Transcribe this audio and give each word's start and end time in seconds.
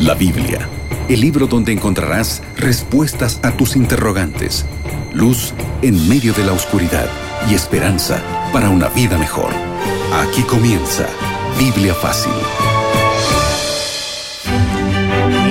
La 0.00 0.12
Biblia, 0.12 0.68
el 1.08 1.22
libro 1.22 1.46
donde 1.46 1.72
encontrarás 1.72 2.42
respuestas 2.58 3.40
a 3.42 3.56
tus 3.56 3.76
interrogantes, 3.76 4.66
luz 5.14 5.54
en 5.80 6.06
medio 6.06 6.34
de 6.34 6.44
la 6.44 6.52
oscuridad 6.52 7.08
y 7.50 7.54
esperanza 7.54 8.22
para 8.52 8.68
una 8.68 8.88
vida 8.88 9.16
mejor. 9.16 9.50
Aquí 10.12 10.42
comienza 10.42 11.06
Biblia 11.58 11.94
Fácil. 11.94 12.32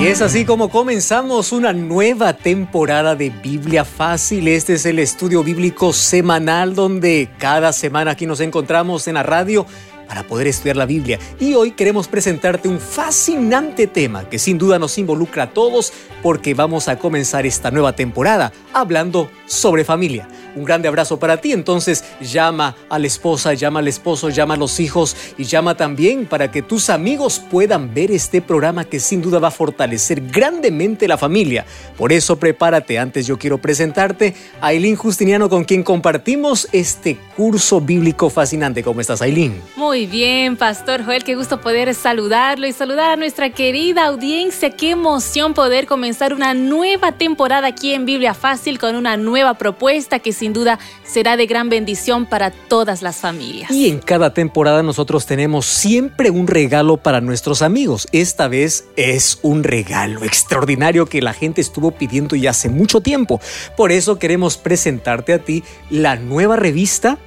Y 0.00 0.06
es 0.06 0.22
así 0.22 0.44
como 0.44 0.68
comenzamos 0.68 1.50
una 1.50 1.72
nueva 1.72 2.34
temporada 2.34 3.16
de 3.16 3.30
Biblia 3.30 3.84
Fácil. 3.84 4.46
Este 4.46 4.74
es 4.74 4.86
el 4.86 5.00
estudio 5.00 5.42
bíblico 5.42 5.92
semanal 5.92 6.76
donde 6.76 7.30
cada 7.38 7.72
semana 7.72 8.12
aquí 8.12 8.26
nos 8.26 8.38
encontramos 8.38 9.08
en 9.08 9.14
la 9.14 9.24
radio 9.24 9.66
para 10.08 10.22
poder 10.22 10.46
estudiar 10.46 10.76
la 10.76 10.86
Biblia. 10.86 11.18
Y 11.40 11.54
hoy 11.54 11.72
queremos 11.72 12.08
presentarte 12.08 12.68
un 12.68 12.80
fascinante 12.80 13.86
tema 13.86 14.28
que 14.28 14.38
sin 14.38 14.58
duda 14.58 14.78
nos 14.78 14.98
involucra 14.98 15.44
a 15.44 15.50
todos 15.50 15.92
porque 16.22 16.54
vamos 16.54 16.88
a 16.88 16.98
comenzar 16.98 17.46
esta 17.46 17.70
nueva 17.70 17.94
temporada 17.94 18.52
hablando 18.72 19.30
sobre 19.46 19.84
familia. 19.84 20.28
Un 20.56 20.64
grande 20.64 20.88
abrazo 20.88 21.18
para 21.18 21.36
ti. 21.36 21.52
Entonces 21.52 22.02
llama 22.20 22.74
a 22.88 22.98
la 22.98 23.06
esposa, 23.06 23.54
llama 23.54 23.80
al 23.80 23.88
esposo, 23.88 24.30
llama 24.30 24.54
a 24.54 24.56
los 24.56 24.80
hijos 24.80 25.16
y 25.38 25.44
llama 25.44 25.76
también 25.76 26.26
para 26.26 26.50
que 26.50 26.62
tus 26.62 26.90
amigos 26.90 27.40
puedan 27.50 27.92
ver 27.94 28.10
este 28.10 28.42
programa 28.42 28.84
que 28.84 28.98
sin 28.98 29.22
duda 29.22 29.38
va 29.38 29.48
a 29.48 29.52
fortalecer 29.52 30.20
grandemente 30.20 31.06
la 31.06 31.18
familia. 31.18 31.64
Por 31.96 32.12
eso 32.12 32.38
prepárate. 32.38 32.98
Antes 32.98 33.26
yo 33.26 33.38
quiero 33.38 33.58
presentarte 33.58 34.34
a 34.60 34.68
Aileen 34.68 34.96
Justiniano 34.96 35.48
con 35.48 35.64
quien 35.64 35.82
compartimos 35.82 36.68
este 36.72 37.18
curso 37.36 37.80
bíblico 37.80 38.30
fascinante. 38.30 38.82
¿Cómo 38.82 39.00
estás, 39.00 39.20
Aileen? 39.22 39.60
Muy 39.76 40.06
bien, 40.06 40.56
Pastor 40.56 41.04
Joel. 41.04 41.22
Qué 41.22 41.34
gusto 41.34 41.60
poder 41.60 41.94
saludarlo 41.94 42.66
y 42.66 42.72
saludar 42.72 43.10
a 43.10 43.16
nuestra 43.16 43.50
querida 43.50 44.06
audiencia. 44.06 44.70
Qué 44.70 44.90
emoción 44.90 45.52
poder 45.52 45.86
comenzar 45.86 46.32
una 46.32 46.54
nueva 46.54 47.12
temporada 47.12 47.68
aquí 47.68 47.92
en 47.92 48.06
Biblia 48.06 48.32
Fácil 48.34 48.78
con 48.78 48.96
una 48.96 49.16
nueva 49.16 49.54
propuesta 49.54 50.18
que 50.18 50.32
sin 50.46 50.52
duda 50.52 50.78
será 51.04 51.36
de 51.36 51.46
gran 51.46 51.68
bendición 51.68 52.24
para 52.24 52.52
todas 52.52 53.02
las 53.02 53.16
familias. 53.16 53.68
Y 53.72 53.88
en 53.88 53.98
cada 53.98 54.32
temporada 54.32 54.84
nosotros 54.84 55.26
tenemos 55.26 55.66
siempre 55.66 56.30
un 56.30 56.46
regalo 56.46 56.98
para 56.98 57.20
nuestros 57.20 57.62
amigos. 57.62 58.06
Esta 58.12 58.46
vez 58.46 58.86
es 58.94 59.40
un 59.42 59.64
regalo 59.64 60.22
extraordinario 60.22 61.06
que 61.06 61.20
la 61.20 61.32
gente 61.32 61.60
estuvo 61.60 61.90
pidiendo 61.90 62.36
ya 62.36 62.50
hace 62.50 62.68
mucho 62.68 63.00
tiempo. 63.00 63.40
Por 63.76 63.90
eso 63.90 64.20
queremos 64.20 64.56
presentarte 64.56 65.32
a 65.32 65.40
ti 65.40 65.64
la 65.90 66.14
nueva 66.14 66.54
revista 66.54 67.18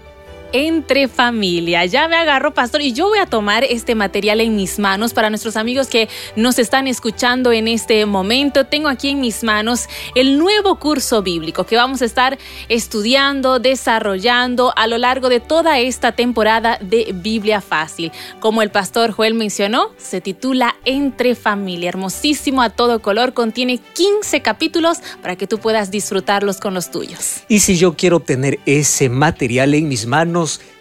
entre 0.54 1.08
familia. 1.08 1.86
Ya 1.86 2.08
me 2.08 2.16
agarro, 2.16 2.54
pastor, 2.54 2.82
y 2.82 2.94
yo 2.94 3.08
voy 3.08 3.20
a 3.20 3.26
tomar 3.26 3.64
este 3.64 3.96
material 3.96 4.42
en 4.42 4.56
mis 4.56 4.80
manos 4.80 5.14
para 5.14 5.30
nuestros 5.30 5.56
amigos 5.56 5.88
que 5.88 6.10
nos 6.36 6.60
están 6.60 6.88
escuchando 6.88 7.52
en 7.52 7.68
este 7.68 8.06
momento. 8.06 8.66
Tengo 8.66 8.90
aquí 8.90 9.10
en 9.10 9.22
mis 9.22 9.44
manos 9.44 9.88
el 10.16 10.38
nuevo 10.40 10.76
curso 10.76 11.22
bíblico 11.22 11.66
que 11.66 11.76
vamos 11.76 12.02
a 12.02 12.06
estar 12.06 12.38
estudiando, 12.70 13.60
desarrollando 13.60 14.74
a 14.76 14.88
lo 14.88 14.98
largo 14.98 15.30
de 15.30 15.40
toda 15.40 15.80
esta 15.80 16.12
temporada 16.14 16.78
de 16.82 17.12
Biblia 17.14 17.62
Fácil. 17.62 18.12
Como 18.40 18.62
el 18.62 18.72
pastor 18.72 19.12
Joel 19.12 19.34
mencionó, 19.34 19.92
se 19.98 20.22
titula 20.22 20.76
Entre 20.86 21.36
familia. 21.36 21.90
Hermosísimo 21.90 22.62
a 22.62 22.70
todo 22.70 23.02
color, 23.02 23.34
contiene 23.34 23.78
15 23.78 24.42
capítulos 24.42 25.00
para 25.22 25.36
que 25.36 25.48
tú 25.48 25.60
puedas 25.60 25.92
disfrutarlos 25.92 26.58
con 26.58 26.74
los 26.74 26.92
tuyos. 26.92 27.42
Y 27.48 27.60
si 27.60 27.78
yo 27.78 27.96
quiero 27.96 28.18
obtener 28.18 28.60
ese 28.66 29.10
material 29.10 29.74
en 29.74 29.88
mis 29.88 30.06
manos, 30.06 30.39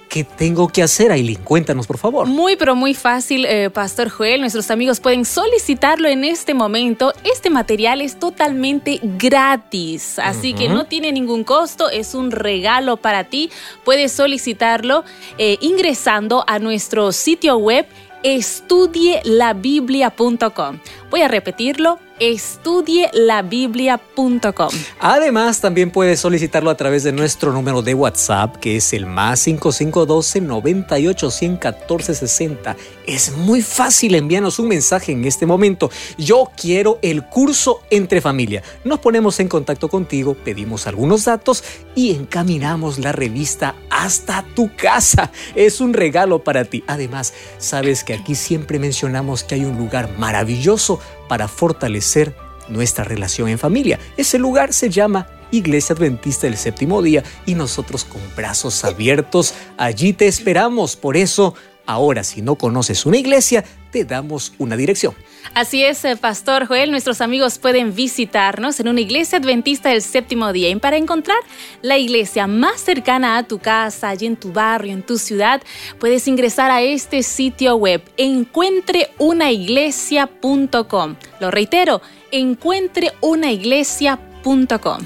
¿Qué 0.09 0.25
tengo 0.25 0.69
que 0.69 0.83
hacer, 0.83 1.13
Aileen? 1.13 1.45
Cuéntanos, 1.45 1.87
por 1.87 1.99
favor. 1.99 2.27
Muy, 2.27 2.57
pero 2.57 2.75
muy 2.75 2.95
fácil, 2.95 3.45
eh, 3.45 3.69
Pastor 3.69 4.09
Joel. 4.09 4.41
Nuestros 4.41 4.71
amigos 4.71 5.01
pueden 5.01 5.27
solicitarlo 5.27 6.09
en 6.09 6.25
este 6.25 6.55
momento. 6.55 7.13
Este 7.25 7.51
material 7.51 8.01
es 8.01 8.19
totalmente 8.19 9.01
gratis, 9.03 10.19
así 10.19 10.55
que 10.55 10.71
no 10.71 10.87
tiene 10.87 11.13
ningún 11.13 11.45
costo, 11.45 11.91
es 11.91 12.15
un 12.15 12.31
regalo 12.31 12.97
para 12.97 13.25
ti. 13.25 13.51
Puedes 13.85 14.13
solicitarlo 14.13 15.05
eh, 15.37 15.59
ingresando 15.61 16.43
a 16.47 16.59
nuestro 16.59 17.13
sitio 17.13 17.59
web 17.59 17.85
estudielabiblia.com. 18.23 20.79
Voy 21.11 21.23
a 21.23 21.29
repetirlo, 21.29 21.99
estudielabiblia.com. 22.21 24.71
Además, 25.01 25.61
también 25.61 25.91
puedes 25.91 26.21
solicitarlo 26.21 26.71
a 26.71 26.77
través 26.77 27.05
de 27.05 27.13
nuestro 27.13 27.53
número 27.53 27.83
de 27.83 27.95
WhatsApp, 27.95 28.57
que 28.57 28.77
es 28.77 28.93
el 28.93 29.07
más 29.07 29.41
5512 29.41 30.41
98 30.41 31.31
114 31.31 32.15
60. 32.15 32.77
Es 33.07 33.37
muy 33.37 33.63
fácil 33.63 34.15
enviarnos 34.15 34.59
un 34.59 34.69
mensaje 34.69 35.13
en 35.13 35.25
este 35.25 35.47
momento. 35.47 35.91
Yo 36.17 36.51
quiero 36.57 36.99
el 37.03 37.25
curso 37.25 37.83
entre 37.91 38.21
familia. 38.21 38.63
Nos 38.85 38.99
ponemos 38.99 39.41
en 39.41 39.49
contacto 39.49 39.89
contigo, 39.89 40.35
pedimos 40.35 40.87
algunos 40.87 41.25
datos 41.25 41.65
y 41.95 42.13
encaminamos 42.13 42.99
la 42.99 43.13
revista 43.13 43.75
hasta 43.91 44.45
tu 44.55 44.71
casa. 44.77 45.31
Es 45.55 45.81
un 45.81 45.95
regalo 45.95 46.45
para 46.45 46.65
ti. 46.65 46.85
Además, 46.87 47.33
sabes 47.59 48.05
que 48.05 48.15
aquí 48.15 48.35
siempre 48.35 48.79
mencionamos 48.79 49.45
que 49.45 49.57
hay 49.57 49.65
un 49.65 49.77
lugar 49.77 50.11
maravilloso 50.19 51.01
para 51.29 51.49
fortalecer 51.49 52.35
nuestra 52.69 53.05
relación 53.05 53.49
en 53.49 53.59
familia. 53.59 53.99
Ese 54.17 54.39
lugar 54.39 54.73
se 54.73 54.91
llama 54.91 55.27
Iglesia 55.51 55.95
Adventista 55.95 56.47
del 56.47 56.57
Séptimo 56.57 57.03
Día 57.03 57.23
y 57.47 57.55
nosotros 57.55 58.05
con 58.05 58.21
brazos 58.37 58.85
abiertos 58.85 59.55
allí 59.77 60.13
te 60.13 60.27
esperamos. 60.27 60.97
Por 60.97 61.17
eso, 61.17 61.55
ahora 61.89 62.23
si 62.23 62.41
no 62.43 62.55
conoces 62.55 63.05
una 63.07 63.17
iglesia, 63.17 63.65
te 63.91 64.05
damos 64.05 64.53
una 64.59 64.77
dirección. 64.77 65.15
Así 65.55 65.83
es, 65.83 66.05
eh, 66.05 66.17
Pastor 66.17 66.67
Joel, 66.67 66.91
nuestros 66.91 67.23
amigos 67.23 67.59
pueden 67.59 67.95
visitarnos 67.95 68.79
en 68.79 68.89
una 68.89 69.01
iglesia 69.01 69.39
adventista 69.39 69.89
del 69.89 70.03
séptimo 70.03 70.53
día. 70.53 70.69
Y 70.69 70.77
para 70.77 70.99
encontrar 70.99 71.39
la 71.81 71.97
iglesia 71.97 72.47
más 72.47 72.83
cercana 72.83 73.39
a 73.39 73.45
tu 73.45 73.59
casa, 73.59 74.11
allí 74.11 74.27
en 74.27 74.37
tu 74.37 74.53
barrio, 74.53 74.93
en 74.93 75.03
tu 75.03 75.17
ciudad, 75.17 75.63
puedes 75.99 76.29
ingresar 76.29 76.71
a 76.71 76.83
este 76.83 77.23
sitio 77.23 77.77
web, 77.77 78.03
encuentreunaiglesia.com. 78.19 81.17
Lo 81.41 81.51
reitero, 81.51 82.03
encuentreunaiglesia.com. 82.31 85.03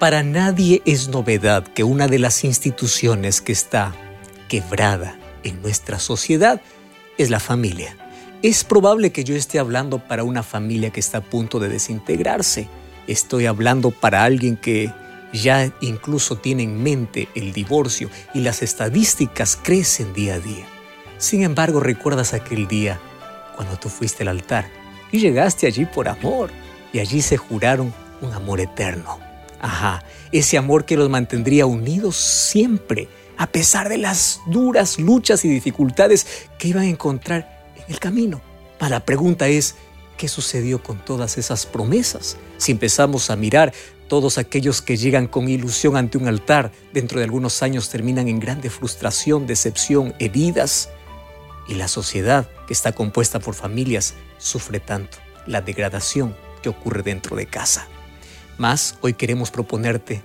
Para 0.00 0.24
nadie 0.24 0.82
es 0.84 1.06
novedad 1.08 1.68
que 1.68 1.84
una 1.84 2.08
de 2.08 2.18
las 2.18 2.42
instituciones 2.42 3.40
que 3.40 3.52
está 3.52 3.94
quebrada 4.48 5.16
en 5.44 5.62
nuestra 5.62 5.98
sociedad 5.98 6.60
es 7.18 7.30
la 7.30 7.40
familia. 7.40 7.96
Es 8.42 8.64
probable 8.64 9.12
que 9.12 9.24
yo 9.24 9.36
esté 9.36 9.58
hablando 9.58 9.98
para 9.98 10.24
una 10.24 10.42
familia 10.42 10.90
que 10.90 11.00
está 11.00 11.18
a 11.18 11.24
punto 11.24 11.60
de 11.60 11.68
desintegrarse. 11.68 12.68
Estoy 13.06 13.46
hablando 13.46 13.90
para 13.90 14.24
alguien 14.24 14.56
que 14.56 14.92
ya 15.32 15.72
incluso 15.80 16.36
tiene 16.36 16.62
en 16.62 16.82
mente 16.82 17.28
el 17.34 17.52
divorcio 17.52 18.10
y 18.34 18.40
las 18.40 18.62
estadísticas 18.62 19.58
crecen 19.60 20.12
día 20.12 20.34
a 20.34 20.40
día. 20.40 20.66
Sin 21.18 21.42
embargo, 21.42 21.80
recuerdas 21.80 22.34
aquel 22.34 22.68
día 22.68 23.00
cuando 23.56 23.78
tú 23.78 23.88
fuiste 23.88 24.22
al 24.22 24.28
altar 24.28 24.66
y 25.10 25.18
llegaste 25.18 25.66
allí 25.66 25.86
por 25.86 26.08
amor 26.08 26.50
y 26.92 26.98
allí 26.98 27.22
se 27.22 27.36
juraron 27.36 27.92
un 28.20 28.32
amor 28.32 28.60
eterno. 28.60 29.18
Ajá, 29.60 30.04
ese 30.32 30.58
amor 30.58 30.84
que 30.84 30.96
los 30.96 31.08
mantendría 31.08 31.66
unidos 31.66 32.16
siempre, 32.16 33.08
a 33.36 33.46
pesar 33.48 33.88
de 33.88 33.98
las 33.98 34.40
duras 34.46 34.98
luchas 34.98 35.44
y 35.44 35.48
dificultades 35.48 36.26
que 36.58 36.68
iban 36.68 36.84
a 36.84 36.88
encontrar 36.88 37.72
el 37.88 37.98
camino. 37.98 38.40
la 38.80 39.00
pregunta 39.00 39.48
es, 39.48 39.76
¿qué 40.16 40.28
sucedió 40.28 40.82
con 40.82 41.04
todas 41.04 41.38
esas 41.38 41.66
promesas? 41.66 42.36
Si 42.58 42.72
empezamos 42.72 43.30
a 43.30 43.36
mirar, 43.36 43.72
todos 44.08 44.36
aquellos 44.36 44.82
que 44.82 44.96
llegan 44.96 45.26
con 45.26 45.48
ilusión 45.48 45.96
ante 45.96 46.18
un 46.18 46.28
altar, 46.28 46.70
dentro 46.92 47.18
de 47.18 47.24
algunos 47.24 47.62
años 47.62 47.88
terminan 47.88 48.28
en 48.28 48.38
grande 48.38 48.68
frustración, 48.68 49.46
decepción, 49.46 50.14
heridas. 50.18 50.90
Y 51.66 51.74
la 51.74 51.88
sociedad, 51.88 52.48
que 52.66 52.74
está 52.74 52.92
compuesta 52.92 53.40
por 53.40 53.54
familias, 53.54 54.14
sufre 54.36 54.80
tanto 54.80 55.16
la 55.46 55.62
degradación 55.62 56.36
que 56.62 56.68
ocurre 56.68 57.02
dentro 57.02 57.36
de 57.36 57.46
casa. 57.46 57.88
Más, 58.58 58.98
hoy 59.00 59.14
queremos 59.14 59.50
proponerte 59.50 60.22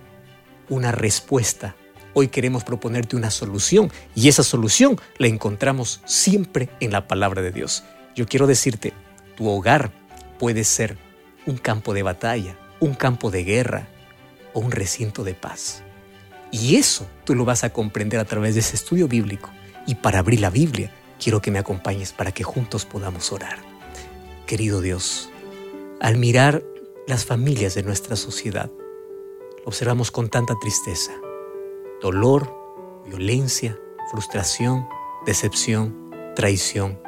una 0.68 0.92
respuesta 0.92 1.76
Hoy 2.14 2.30
queremos 2.30 2.64
proponerte 2.64 3.16
una 3.16 3.30
solución 3.30 3.92
y 4.16 4.30
esa 4.30 4.44
solución 4.44 5.00
la 5.18 5.28
encontramos 5.28 6.02
siempre 6.06 6.70
en 6.80 6.92
la 6.92 7.08
palabra 7.08 7.42
de 7.42 7.52
Dios. 7.52 7.84
Yo 8.16 8.26
quiero 8.26 8.48
decirte, 8.48 8.94
tu 9.38 9.48
hogar 9.48 9.92
puede 10.40 10.64
ser 10.64 10.98
un 11.46 11.58
campo 11.58 11.94
de 11.94 12.04
batalla, 12.04 12.58
un 12.80 12.96
campo 12.96 13.30
de 13.30 13.44
guerra 13.44 13.88
o 14.54 14.60
un 14.60 14.72
recinto 14.72 15.24
de 15.24 15.36
paz. 15.36 15.84
Y 16.52 16.78
eso 16.78 17.08
tú 17.26 17.36
lo 17.36 17.46
vas 17.46 17.64
a 17.64 17.72
comprender 17.72 18.20
a 18.20 18.26
través 18.26 18.56
de 18.56 18.62
ese 18.62 18.76
estudio 18.76 19.08
bíblico. 19.08 19.52
Y 19.86 19.96
para 19.96 20.20
abrir 20.20 20.40
la 20.40 20.50
Biblia, 20.50 20.92
quiero 21.24 21.42
que 21.42 21.52
me 21.52 21.60
acompañes 21.60 22.12
para 22.12 22.32
que 22.32 22.44
juntos 22.44 22.86
podamos 22.86 23.32
orar. 23.32 23.60
Querido 24.48 24.82
Dios, 24.82 25.30
al 26.02 26.18
mirar 26.18 26.64
las 27.08 27.26
familias 27.26 27.76
de 27.76 27.84
nuestra 27.84 28.16
sociedad, 28.16 28.72
observamos 29.64 30.10
con 30.10 30.30
tanta 30.30 30.56
tristeza 30.60 31.12
dolor, 32.02 32.54
violencia, 33.06 33.78
frustración, 34.12 34.88
decepción, 35.26 36.12
traición. 36.36 37.00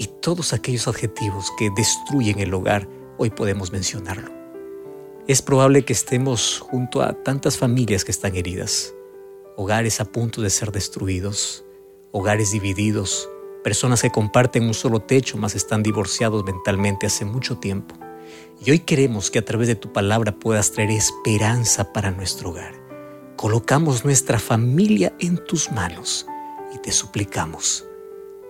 y 0.00 0.06
todos 0.06 0.52
aquellos 0.52 0.86
adjetivos 0.86 1.50
que 1.58 1.70
destruyen 1.74 2.38
el 2.38 2.54
hogar, 2.54 2.88
hoy 3.16 3.30
podemos 3.30 3.72
mencionarlo. 3.72 4.30
Es 5.26 5.42
probable 5.42 5.84
que 5.84 5.92
estemos 5.92 6.60
junto 6.60 7.02
a 7.02 7.14
tantas 7.24 7.58
familias 7.58 8.04
que 8.04 8.12
están 8.12 8.36
heridas, 8.36 8.94
hogares 9.56 10.00
a 10.00 10.04
punto 10.04 10.40
de 10.40 10.50
ser 10.50 10.70
destruidos, 10.70 11.64
hogares 12.12 12.52
divididos, 12.52 13.28
personas 13.64 14.00
que 14.00 14.10
comparten 14.10 14.62
un 14.62 14.74
solo 14.74 15.00
techo 15.00 15.36
mas 15.36 15.56
están 15.56 15.82
divorciados 15.82 16.44
mentalmente 16.44 17.06
hace 17.06 17.24
mucho 17.24 17.58
tiempo. 17.58 17.96
Y 18.64 18.70
hoy 18.70 18.78
queremos 18.78 19.32
que 19.32 19.40
a 19.40 19.44
través 19.44 19.66
de 19.66 19.74
tu 19.74 19.92
palabra 19.92 20.38
puedas 20.38 20.70
traer 20.70 20.92
esperanza 20.92 21.92
para 21.92 22.12
nuestro 22.12 22.50
hogar. 22.50 22.87
Colocamos 23.38 24.04
nuestra 24.04 24.40
familia 24.40 25.12
en 25.20 25.36
tus 25.36 25.70
manos 25.70 26.26
y 26.74 26.78
te 26.78 26.90
suplicamos 26.90 27.86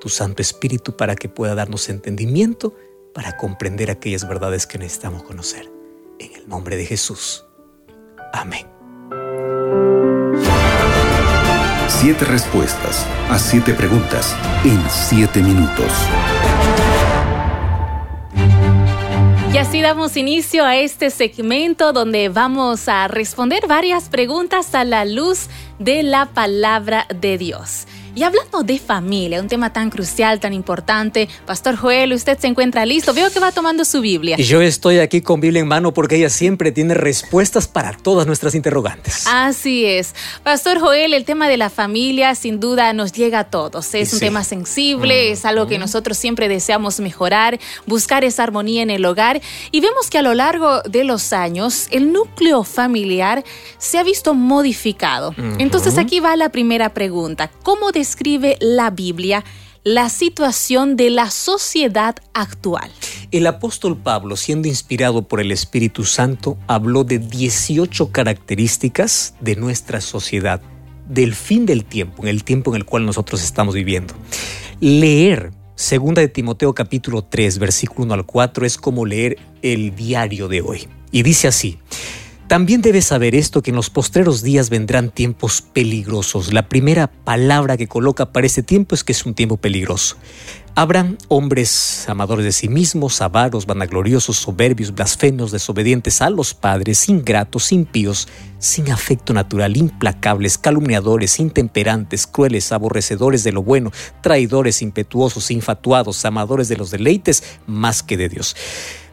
tu 0.00 0.08
Santo 0.08 0.40
Espíritu 0.40 0.96
para 0.96 1.14
que 1.14 1.29
pueda 1.29 1.55
darnos 1.55 1.90
entendimiento 1.90 2.75
para 3.12 3.37
comprender 3.37 3.90
aquellas 3.90 4.26
verdades 4.26 4.67
que 4.67 4.79
necesitamos 4.79 5.25
conocer. 5.25 5.70
En 6.19 6.32
el 6.32 6.49
nombre 6.49 6.79
de 6.79 6.87
Jesús. 6.87 7.44
Amén. 8.32 8.67
Siete 11.88 12.25
respuestas 12.25 13.05
a 13.29 13.38
siete 13.38 13.75
preguntas 13.75 14.35
en 14.64 14.82
siete 14.88 15.43
minutos. 15.43 15.93
Y 19.59 19.61
así 19.61 19.83
damos 19.83 20.17
inicio 20.17 20.65
a 20.65 20.77
este 20.77 21.11
segmento 21.11 21.93
donde 21.93 22.29
vamos 22.29 22.87
a 22.89 23.09
responder 23.09 23.67
varias 23.67 24.09
preguntas 24.09 24.73
a 24.73 24.85
la 24.85 25.05
luz 25.05 25.49
de 25.81 26.05
la 26.05 26.27
palabra 26.27 27.09
de 27.13 27.39
Dios. 27.39 27.89
Y 28.19 28.25
hablando 28.25 28.65
de 28.65 28.81
familia, 28.81 29.41
un 29.41 29.47
tema 29.47 29.73
tan 29.73 29.91
crucial, 29.91 30.41
tan 30.41 30.53
importante, 30.53 31.29
Pastor 31.47 31.76
Joel, 31.76 32.12
usted 32.12 32.37
se 32.37 32.49
encuentra 32.49 32.85
listo. 32.85 33.15
Veo 33.15 33.31
que 33.31 33.38
va 33.38 33.53
tomando 33.53 33.85
su 33.85 34.00
Biblia. 34.00 34.35
Y 34.37 34.43
yo 34.43 34.61
estoy 34.61 34.99
aquí 34.99 35.20
con 35.20 35.41
Biblia 35.41 35.61
en 35.61 35.69
mano 35.69 35.94
porque 35.94 36.17
ella 36.17 36.29
siempre 36.29 36.73
tiene 36.73 36.94
respuestas 36.94 37.69
para 37.69 37.93
todas 37.93 38.26
nuestras 38.26 38.56
interrogantes. 38.56 39.25
Así 39.29 39.85
es. 39.85 40.17
Pastor 40.43 40.81
Joel, 40.81 41.15
el 41.15 41.25
tema 41.25 41.49
de 41.49 41.59
la 41.59 41.70
familia 41.70 42.35
sin 42.35 42.59
duda 42.59 42.93
nos 42.93 43.12
llega 43.12 43.38
a 43.38 43.44
todos. 43.44 43.94
Es 43.94 44.12
un 44.12 44.19
tema 44.19 44.43
sensible, 44.43 45.31
es 45.31 45.44
algo 45.44 45.69
que 45.69 45.79
nosotros 45.79 46.19
siempre 46.19 46.49
deseamos 46.49 46.99
mejorar, 46.99 47.61
buscar 47.87 48.25
esa 48.25 48.43
armonía 48.43 48.82
en 48.82 48.91
el 48.91 49.05
hogar. 49.05 49.41
Y 49.71 49.79
vemos 49.79 50.11
que 50.11 50.19
a 50.19 50.23
lo 50.23 50.35
largo 50.35 50.82
de 50.82 51.05
los 51.05 51.32
años 51.32 51.87
el 51.93 52.12
núcleo 52.12 52.64
familiar 52.64 53.44
se 53.79 53.97
ha 53.97 54.03
visto 54.03 54.35
modificado. 54.35 55.37
Entonces 55.59 55.99
aquí 55.99 56.19
va 56.19 56.35
la 56.35 56.49
primera 56.49 56.93
pregunta. 56.93 57.49
¿Cómo 57.62 57.93
describe 58.09 58.57
la 58.61 58.89
Biblia 58.89 59.45
la 59.85 60.09
situación 60.09 60.97
de 60.97 61.11
la 61.11 61.31
sociedad 61.31 62.17
actual. 62.33 62.91
El 63.33 63.47
apóstol 63.47 63.99
Pablo, 63.99 64.37
siendo 64.37 64.67
inspirado 64.67 65.29
por 65.29 65.43
el 65.43 65.53
Espíritu 65.53 66.05
Santo, 66.05 66.57
habló 66.69 67.05
de 67.05 67.19
18 67.19 68.11
características 68.11 69.35
de 69.41 69.57
nuestra 69.57 70.01
sociedad, 70.01 70.63
del 71.07 71.35
fin 71.35 71.67
del 71.67 71.85
tiempo, 71.85 72.23
en 72.23 72.29
el 72.29 72.45
tiempo 72.45 72.71
en 72.71 72.77
el 72.77 72.87
cual 72.87 73.05
nosotros 73.05 73.43
estamos 73.45 73.75
viviendo. 73.75 74.15
Leer 74.81 75.51
Segunda 75.75 76.23
de 76.23 76.29
Timoteo 76.29 76.75
capítulo 76.75 77.23
3, 77.23 77.59
versículo 77.59 78.07
1 78.07 78.15
al 78.15 78.27
4 78.27 78.67
es 78.67 78.79
como 78.79 79.05
leer 79.05 79.39
el 79.63 79.95
diario 79.95 80.49
de 80.49 80.63
hoy. 80.63 80.89
Y 81.13 81.23
dice 81.23 81.47
así, 81.47 81.79
también 82.49 82.81
debes 82.81 83.05
saber 83.05 83.35
esto, 83.35 83.62
que 83.62 83.71
en 83.71 83.77
los 83.77 83.91
postreros 83.91 84.43
días 84.43 84.71
vendrán 84.71 85.11
tiempos 85.11 85.61
peligrosos. 85.61 86.55
La 86.55 86.67
primera 86.67 87.06
palabra 87.06 87.77
que 87.77 87.89
coloca 87.89 88.33
para 88.33 88.47
este 88.47 88.62
tiempo 88.62 88.95
es 88.95 89.05
que 89.05 89.12
es 89.12 89.27
un 89.27 89.35
tiempo 89.35 89.59
peligroso. 89.59 90.17
Habrán 90.75 91.19
hombres 91.29 92.09
amadores 92.09 92.47
de 92.47 92.53
sí 92.53 92.69
mismos, 92.69 93.21
avaros, 93.21 93.67
vanagloriosos, 93.67 94.39
soberbios, 94.39 94.95
blasfemos, 94.95 95.50
desobedientes 95.53 96.23
a 96.23 96.31
los 96.31 96.55
padres, 96.55 97.09
ingratos, 97.11 97.71
impíos, 97.71 98.29
sin 98.59 98.91
afecto 98.91 99.35
natural, 99.35 99.77
implacables, 99.77 100.56
calumniadores, 100.56 101.41
intemperantes, 101.41 102.27
crueles, 102.27 102.73
aborrecedores 102.73 103.45
de 103.45 103.53
lo 103.53 103.62
bueno, 103.62 103.93
traidores, 104.23 104.81
impetuosos, 104.81 105.50
infatuados, 105.50 106.25
amadores 106.25 106.69
de 106.69 106.77
los 106.77 106.91
deleites, 106.91 107.43
más 107.67 108.03
que 108.03 108.17
de 108.17 108.31
Dios. 108.31 108.56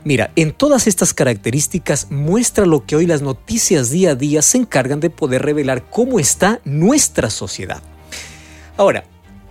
Mira, 0.06 0.32
en 0.36 0.52
todas 0.52 0.86
estas 0.86 1.16
características 1.16 2.12
muestra 2.12 2.68
lo 2.68 2.86
que 2.86 2.96
hoy 2.96 3.08
las 3.08 3.24
noticias 3.24 3.90
día 3.90 4.12
a 4.12 4.16
día 4.16 4.44
se 4.44 4.60
encargan 4.60 5.00
de 5.00 5.10
poder 5.10 5.42
revelar 5.42 5.90
cómo 5.90 6.20
está 6.20 6.62
nuestra 6.64 7.32
sociedad. 7.32 7.82
Ahora, 8.78 9.06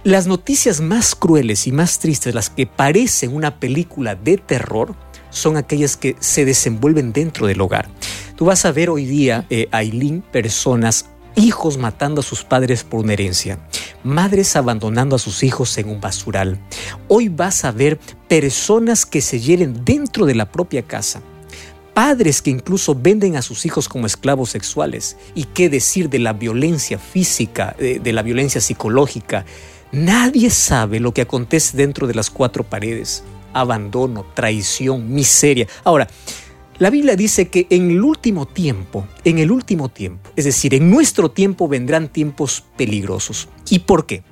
las 0.05 0.29
noticias 0.29 0.81
más 0.81 1.17
crueles 1.17 1.67
y 1.67 1.73
más 1.73 1.99
tristes, 1.99 2.37
las 2.37 2.51
que 2.51 2.69
parecen 2.69 3.35
una 3.35 3.59
película 3.59 4.15
de 4.15 4.39
terror, 4.39 4.95
son 5.31 5.57
aquellas 5.57 5.97
que 5.97 6.15
se 6.21 6.45
desenvuelven 6.45 7.13
dentro 7.13 7.49
del 7.49 7.61
hogar. 7.61 7.89
Tú 8.37 8.45
vas 8.45 8.65
a 8.65 8.71
ver 8.71 8.91
hoy 8.91 9.07
día, 9.07 9.47
eh, 9.51 9.67
Aileen, 9.73 10.23
personas 10.23 11.07
hijos 11.35 11.79
matando 11.79 12.21
a 12.21 12.25
sus 12.25 12.45
padres 12.45 12.85
por 12.85 13.01
una 13.01 13.15
herencia, 13.15 13.59
madres 14.05 14.55
abandonando 14.55 15.17
a 15.17 15.19
sus 15.19 15.43
hijos 15.43 15.77
en 15.79 15.89
un 15.89 16.01
basural. 16.01 16.61
Hoy 17.09 17.29
vas 17.29 17.65
a 17.65 17.73
ver 17.73 17.99
personas 18.29 19.07
que 19.07 19.21
se 19.21 19.41
hieren 19.41 19.85
dentro 19.85 20.27
de 20.27 20.35
la 20.35 20.53
propia 20.53 20.83
casa. 20.83 21.23
Padres 21.95 22.43
que 22.43 22.51
incluso 22.51 22.95
venden 22.95 23.37
a 23.37 23.43
sus 23.43 23.67
hijos 23.67 23.89
como 23.89 24.07
esclavos 24.07 24.51
sexuales. 24.51 25.17
¿Y 25.35 25.45
qué 25.45 25.69
decir 25.69 26.11
de 26.11 26.19
la 26.19 26.33
violencia 26.33 26.99
física, 26.99 27.75
de, 27.79 27.99
de 27.99 28.13
la 28.13 28.23
violencia 28.23 28.61
psicológica? 28.61 29.45
Nadie 29.93 30.51
sabe 30.51 31.01
lo 31.01 31.15
que 31.15 31.23
acontece 31.23 31.77
dentro 31.77 32.07
de 32.07 32.15
las 32.15 32.31
cuatro 32.31 32.65
paredes. 32.65 33.23
Abandono, 33.53 34.27
traición, 34.35 35.15
miseria. 35.15 35.69
Ahora, 35.85 36.09
la 36.79 36.91
Biblia 36.91 37.15
dice 37.15 37.49
que 37.49 37.69
en 37.71 37.91
el 37.93 38.03
último 38.03 38.47
tiempo, 38.47 39.07
en 39.25 39.39
el 39.39 39.53
último 39.53 39.89
tiempo, 39.89 40.31
es 40.35 40.45
decir, 40.45 40.75
en 40.75 40.91
nuestro 40.91 41.31
tiempo 41.31 41.69
vendrán 41.69 42.09
tiempos 42.09 42.65
peligrosos. 42.77 43.49
¿Y 43.71 43.81
por 43.81 44.07
qué? 44.07 44.25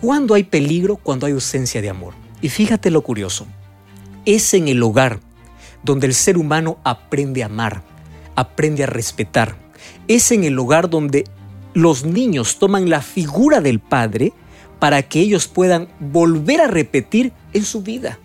Cuando 0.00 0.34
hay 0.34 0.42
peligro, 0.42 0.96
cuando 0.96 1.26
hay 1.26 1.32
ausencia 1.32 1.80
de 1.80 1.88
amor. 1.88 2.14
Y 2.42 2.48
fíjate 2.48 2.90
lo 2.90 3.02
curioso, 3.02 3.46
es 4.24 4.52
en 4.54 4.66
el 4.66 4.82
hogar 4.82 5.20
donde 5.84 6.08
el 6.08 6.14
ser 6.14 6.38
humano 6.38 6.78
aprende 6.82 7.44
a 7.44 7.46
amar, 7.46 7.84
aprende 8.34 8.82
a 8.82 8.86
respetar. 8.86 9.56
Es 10.08 10.32
en 10.32 10.42
el 10.42 10.58
hogar 10.58 10.90
donde 10.90 11.24
los 11.72 12.04
niños 12.04 12.58
toman 12.58 12.90
la 12.90 13.00
figura 13.00 13.60
del 13.60 13.78
padre 13.78 14.32
para 14.80 15.02
que 15.02 15.20
ellos 15.20 15.46
puedan 15.46 15.88
volver 16.00 16.60
a 16.60 16.66
repetir 16.66 17.32
en 17.52 17.64
su 17.64 17.82
vida. 17.82 18.18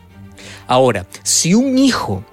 Ahora, 0.65 1.05
si 1.21 1.53
un 1.53 1.77
hijo 1.77 2.25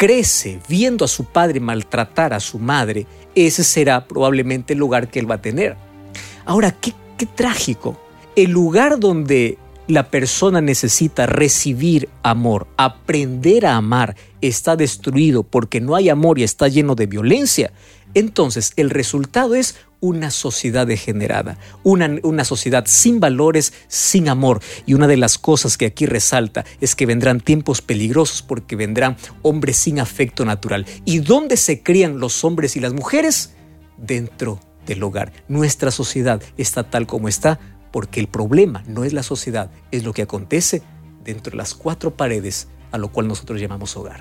crece 0.00 0.60
viendo 0.66 1.04
a 1.04 1.08
su 1.08 1.26
padre 1.26 1.60
maltratar 1.60 2.32
a 2.32 2.40
su 2.40 2.58
madre, 2.58 3.06
ese 3.34 3.62
será 3.62 4.06
probablemente 4.06 4.72
el 4.72 4.78
lugar 4.78 5.10
que 5.10 5.18
él 5.18 5.30
va 5.30 5.34
a 5.34 5.42
tener. 5.42 5.76
Ahora, 6.46 6.70
qué, 6.70 6.94
qué 7.18 7.26
trágico. 7.26 8.00
El 8.34 8.50
lugar 8.50 8.98
donde 8.98 9.58
la 9.88 10.08
persona 10.08 10.62
necesita 10.62 11.26
recibir 11.26 12.08
amor, 12.22 12.66
aprender 12.78 13.66
a 13.66 13.76
amar, 13.76 14.16
está 14.40 14.74
destruido 14.74 15.42
porque 15.42 15.82
no 15.82 15.94
hay 15.94 16.08
amor 16.08 16.38
y 16.38 16.44
está 16.44 16.68
lleno 16.68 16.94
de 16.94 17.04
violencia, 17.04 17.70
entonces 18.14 18.72
el 18.76 18.88
resultado 18.88 19.54
es 19.54 19.76
una 20.00 20.30
sociedad 20.30 20.86
degenerada, 20.86 21.58
una, 21.82 22.10
una, 22.22 22.44
sociedad 22.44 22.84
sin 22.86 23.20
valores, 23.20 23.72
sin 23.88 24.28
amor. 24.28 24.60
Y 24.86 24.94
una 24.94 25.06
de 25.06 25.16
las 25.16 25.38
cosas 25.38 25.76
que 25.76 25.86
aquí 25.86 26.06
resalta 26.06 26.64
es 26.80 26.94
que 26.94 27.06
vendrán 27.06 27.40
tiempos 27.40 27.82
peligrosos 27.82 28.42
porque 28.42 28.76
vendrán 28.76 29.16
hombres 29.42 29.76
sin 29.76 30.00
afecto 30.00 30.44
natural. 30.44 30.86
¿Y 31.04 31.18
dónde 31.18 31.56
se 31.56 31.82
crían 31.82 32.18
los 32.18 32.44
hombres 32.44 32.76
y 32.76 32.80
las 32.80 32.92
mujeres? 32.92 33.54
Dentro 33.98 34.58
del 34.86 35.02
hogar. 35.02 35.32
Nuestra 35.48 35.90
sociedad 35.90 36.42
está 36.56 36.82
tal 36.84 37.06
como 37.06 37.28
está 37.28 37.60
porque 37.92 38.20
el 38.20 38.28
problema 38.28 38.82
no 38.86 39.04
es 39.04 39.12
la 39.12 39.22
sociedad, 39.22 39.70
es 39.90 40.04
lo 40.04 40.12
que 40.12 40.22
acontece 40.22 40.82
dentro 41.24 41.52
de 41.52 41.56
las 41.58 41.74
cuatro 41.74 42.16
paredes 42.16 42.68
a 42.92 42.98
lo 42.98 43.08
cual 43.08 43.28
nosotros 43.28 43.60
llamamos 43.60 43.96
hogar. 43.96 44.20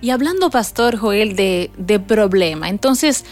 Y 0.00 0.10
hablando, 0.10 0.50
Pastor 0.50 0.96
Joel, 0.96 1.36
de, 1.36 1.70
de 1.78 1.98
problema, 2.00 2.68
entonces, 2.68 3.24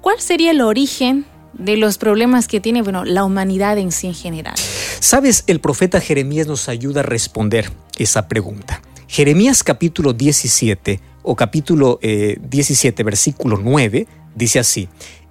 ¿cuál 0.00 0.20
sería 0.20 0.50
el 0.50 0.60
origen 0.60 1.26
de 1.54 1.76
los 1.76 1.98
problemas 1.98 2.48
que 2.48 2.60
tiene 2.60 2.82
bueno, 2.82 3.04
la 3.04 3.24
humanidad 3.24 3.78
en 3.78 3.92
sí 3.92 4.08
en 4.08 4.14
general? 4.14 4.54
Sabes, 5.00 5.44
el 5.46 5.60
profeta 5.60 6.00
Jeremías 6.00 6.46
nos 6.46 6.68
ayuda 6.68 7.00
a 7.00 7.04
responder 7.04 7.70
esa 7.98 8.28
pregunta. 8.28 8.82
Jeremías 9.06 9.62
capítulo 9.62 10.12
17 10.12 11.00
o 11.22 11.34
capítulo 11.34 11.98
17 12.02 13.00
eh, 13.00 13.04
versículo 13.04 13.58
9 13.62 14.06
dice 14.34 14.58
así, 14.58 14.88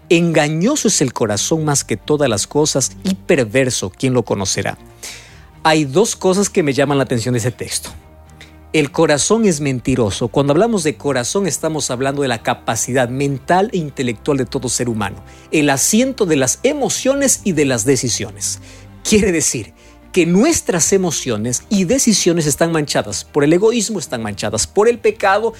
engañoso 0.10 0.88
es 0.88 1.02
el 1.02 1.14
corazón 1.14 1.66
más 1.66 1.84
que 1.84 1.98
todas 1.98 2.30
las 2.30 2.48
cosas 2.48 2.92
y 3.04 3.16
perverso, 3.16 3.92
¿quién 3.92 4.14
lo 4.14 4.24
conocerá? 4.24 4.78
Hay 5.64 5.86
dos 5.86 6.16
cosas 6.16 6.50
que 6.50 6.64
me 6.64 6.74
llaman 6.74 6.98
la 6.98 7.04
atención 7.04 7.34
de 7.34 7.40
ese 7.40 7.52
texto. 7.52 7.90
El 8.74 8.92
corazón 8.92 9.46
es 9.46 9.62
mentiroso. 9.62 10.28
Cuando 10.28 10.52
hablamos 10.52 10.84
de 10.84 10.98
corazón 10.98 11.48
estamos 11.48 11.90
hablando 11.90 12.22
de 12.22 12.28
la 12.28 12.44
capacidad 12.44 13.08
mental 13.08 13.70
e 13.72 13.78
intelectual 13.78 14.38
de 14.38 14.46
todo 14.46 14.68
ser 14.68 14.90
humano, 14.90 15.24
el 15.52 15.70
asiento 15.70 16.26
de 16.26 16.36
las 16.36 16.60
emociones 16.64 17.42
y 17.46 17.54
de 17.54 17.64
las 17.64 17.86
decisiones. 17.86 18.60
Quiere 19.06 19.32
decir 19.32 19.74
que 20.12 20.26
nuestras 20.26 20.92
emociones 20.92 21.64
y 21.70 21.86
decisiones 21.86 22.46
están 22.46 22.74
manchadas 22.74 23.24
por 23.24 23.46
el 23.46 23.54
egoísmo, 23.54 24.00
están 24.00 24.22
manchadas 24.22 24.68
por 24.68 24.90
el 24.90 25.00
pecado 25.00 25.54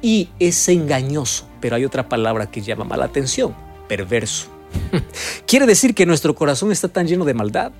y 0.00 0.30
es 0.38 0.66
engañoso. 0.70 1.46
Pero 1.60 1.76
hay 1.76 1.84
otra 1.84 2.08
palabra 2.08 2.50
que 2.50 2.62
llama 2.62 2.84
mala 2.84 3.04
atención, 3.04 3.54
perverso. 3.88 4.46
Quiere 5.46 5.66
decir 5.66 5.94
que 5.94 6.06
nuestro 6.06 6.34
corazón 6.34 6.72
está 6.72 6.88
tan 6.88 7.06
lleno 7.06 7.26
de 7.26 7.34
maldad 7.34 7.72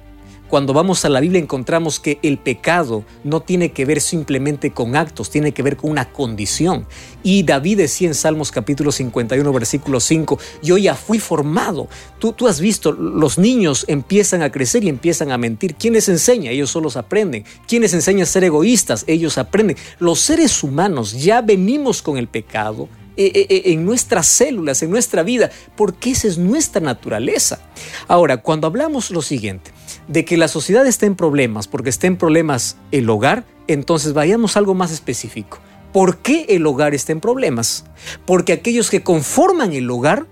cuando 0.48 0.72
vamos 0.72 1.04
a 1.04 1.08
la 1.08 1.20
Biblia 1.20 1.40
encontramos 1.40 1.98
que 1.98 2.18
el 2.22 2.38
pecado 2.38 3.04
no 3.24 3.40
tiene 3.40 3.72
que 3.72 3.84
ver 3.84 4.00
simplemente 4.00 4.70
con 4.72 4.94
actos, 4.94 5.30
tiene 5.30 5.52
que 5.52 5.62
ver 5.62 5.76
con 5.76 5.90
una 5.90 6.12
condición. 6.12 6.86
Y 7.22 7.42
David 7.42 7.78
decía 7.78 8.08
en 8.08 8.14
Salmos 8.14 8.50
capítulo 8.50 8.92
51, 8.92 9.52
versículo 9.52 10.00
5, 10.00 10.38
yo 10.62 10.76
ya 10.78 10.94
fui 10.94 11.18
formado. 11.18 11.88
Tú, 12.18 12.32
tú 12.32 12.46
has 12.46 12.60
visto, 12.60 12.92
los 12.92 13.38
niños 13.38 13.84
empiezan 13.88 14.42
a 14.42 14.52
crecer 14.52 14.84
y 14.84 14.88
empiezan 14.88 15.32
a 15.32 15.38
mentir. 15.38 15.74
¿Quién 15.74 15.94
les 15.94 16.08
enseña? 16.08 16.50
Ellos 16.50 16.70
solos 16.70 16.96
aprenden. 16.96 17.44
¿Quién 17.66 17.82
les 17.82 17.94
enseña 17.94 18.24
a 18.24 18.26
ser 18.26 18.44
egoístas? 18.44 19.04
Ellos 19.06 19.38
aprenden. 19.38 19.76
Los 19.98 20.20
seres 20.20 20.62
humanos 20.62 21.12
ya 21.12 21.40
venimos 21.40 22.02
con 22.02 22.18
el 22.18 22.28
pecado 22.28 22.88
eh, 23.16 23.30
eh, 23.32 23.46
eh, 23.48 23.62
en 23.66 23.84
nuestras 23.84 24.26
células, 24.26 24.82
en 24.82 24.90
nuestra 24.90 25.22
vida, 25.22 25.48
porque 25.76 26.10
esa 26.10 26.26
es 26.26 26.36
nuestra 26.36 26.80
naturaleza. 26.80 27.60
Ahora, 28.08 28.38
cuando 28.38 28.66
hablamos 28.66 29.12
lo 29.12 29.22
siguiente, 29.22 29.70
de 30.08 30.24
que 30.24 30.36
la 30.36 30.48
sociedad 30.48 30.86
está 30.86 31.06
en 31.06 31.16
problemas, 31.16 31.68
porque 31.68 31.90
está 31.90 32.06
en 32.06 32.16
problemas 32.16 32.76
el 32.90 33.08
hogar, 33.08 33.44
entonces 33.66 34.12
vayamos 34.12 34.56
a 34.56 34.58
algo 34.58 34.74
más 34.74 34.90
específico. 34.90 35.58
¿Por 35.92 36.18
qué 36.18 36.46
el 36.48 36.66
hogar 36.66 36.94
está 36.94 37.12
en 37.12 37.20
problemas? 37.20 37.84
Porque 38.26 38.52
aquellos 38.52 38.90
que 38.90 39.02
conforman 39.02 39.72
el 39.72 39.88
hogar 39.90 40.26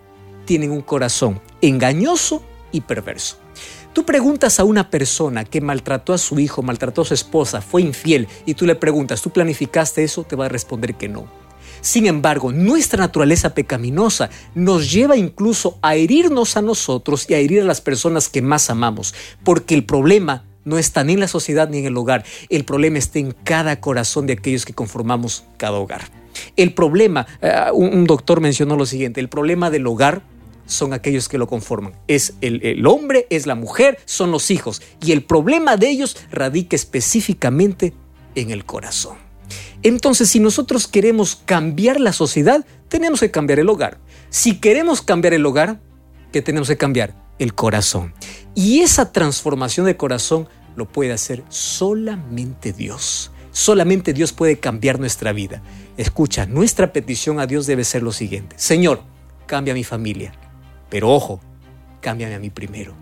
tienen 0.45 0.73
un 0.73 0.83
corazón 0.83 1.41
engañoso 1.61 2.43
y 2.73 2.81
perverso. 2.81 3.37
Tú 3.93 4.05
preguntas 4.05 4.59
a 4.59 4.65
una 4.65 4.89
persona 4.91 5.45
que 5.45 5.61
maltrató 5.61 6.15
a 6.15 6.19
su 6.19 6.39
hijo, 6.41 6.63
maltrató 6.63 7.03
a 7.03 7.05
su 7.05 7.15
esposa, 7.15 7.61
fue 7.61 7.83
infiel, 7.83 8.27
y 8.47 8.55
tú 8.55 8.65
le 8.67 8.75
preguntas, 8.75 9.21
¿tú 9.21 9.31
planificaste 9.31 10.03
eso? 10.03 10.25
Te 10.25 10.35
va 10.35 10.47
a 10.47 10.49
responder 10.49 10.95
que 10.95 11.09
no. 11.09 11.27
Sin 11.83 12.07
embargo, 12.07 12.53
nuestra 12.53 13.01
naturaleza 13.01 13.55
pecaminosa 13.55 14.31
nos 14.55 14.93
lleva 14.93 15.17
incluso 15.17 15.79
a 15.83 15.97
herirnos 15.97 16.57
a 16.57 16.63
nosotros 16.63 17.27
y 17.29 17.35
a 17.35 17.39
herir 17.39 17.61
a 17.61 17.65
las 17.65 17.81
personas 17.81 18.29
que 18.29 18.41
más 18.41 18.71
amamos, 18.71 19.15
porque 19.43 19.75
el 19.75 19.85
problema 19.85 20.45
no 20.65 20.79
está 20.79 21.03
ni 21.03 21.15
en 21.15 21.21
la 21.21 21.27
sociedad 21.27 21.69
ni 21.69 21.79
en 21.79 21.87
el 21.87 21.97
hogar, 21.97 22.25
el 22.51 22.65
problema 22.65 22.99
está 22.99 23.19
en 23.19 23.33
cada 23.33 23.81
corazón 23.81 24.29
de 24.29 24.35
aquellos 24.35 24.65
que 24.65 24.75
conformamos 24.75 25.45
cada 25.57 25.73
hogar. 25.73 26.03
El 26.57 26.73
problema, 26.73 27.27
eh, 27.41 27.53
un 27.75 28.07
doctor 28.07 28.41
mencionó 28.41 28.77
lo 28.77 28.87
siguiente, 28.87 29.21
el 29.21 29.29
problema 29.29 29.69
del 29.69 29.85
hogar 29.89 30.23
son 30.67 30.93
aquellos 30.93 31.29
que 31.29 31.37
lo 31.37 31.49
conforman. 31.49 31.95
Es 32.07 32.35
el, 32.41 32.65
el, 32.65 32.87
hombre, 32.87 33.27
es 33.29 33.47
la 33.47 33.57
mujer, 33.57 33.99
son 34.05 34.31
los 34.31 34.53
hijos. 34.53 34.81
Y 35.05 35.11
el 35.11 35.23
problema 35.25 35.77
de 35.77 35.91
ellos 35.91 36.17
radica 36.31 36.77
específicamente 36.77 37.93
en 38.37 38.53
el 38.53 38.65
corazón. 38.65 39.22
Entonces, 39.83 40.29
si 40.29 40.39
nosotros 40.39 40.87
queremos 40.87 41.37
cambiar 41.45 42.01
la 42.01 42.13
sociedad, 42.13 42.65
tenemos 42.89 43.21
que 43.21 43.31
cambiar 43.31 43.59
el 43.59 43.69
hogar. 43.69 43.99
Si 44.31 44.59
queremos 44.59 45.03
cambiar 45.03 45.35
el 45.35 45.45
hogar, 45.45 45.81
¿qué 46.33 46.41
tenemos 46.41 46.69
que 46.69 46.77
cambiar? 46.77 47.15
El 47.39 47.55
corazón. 47.55 48.15
Y 48.55 48.81
esa 48.81 49.11
transformación 49.11 49.87
de 49.87 49.97
corazón 49.97 50.49
lo 50.77 50.87
puede 50.87 51.13
hacer 51.13 51.43
solamente 51.49 52.73
Dios. 52.73 53.33
Solamente 53.51 54.13
Dios 54.13 54.33
puede 54.33 54.59
cambiar 54.61 55.01
nuestra 55.01 55.33
vida. 55.33 55.63
Escucha, 55.97 56.47
nuestra 56.47 56.93
petición 56.93 57.41
a 57.41 57.47
Dios 57.47 57.67
debe 57.67 57.85
ser 57.85 58.03
lo 58.03 58.13
siguiente. 58.13 58.57
Señor, 58.59 59.03
cambia 59.47 59.75
mi 59.75 59.85
familia. 59.85 60.33
Pero 60.89 61.11
ojo, 61.11 61.41
cámbiame 62.01 62.35
a 62.35 62.39
mí 62.39 62.51
primero. 62.51 62.95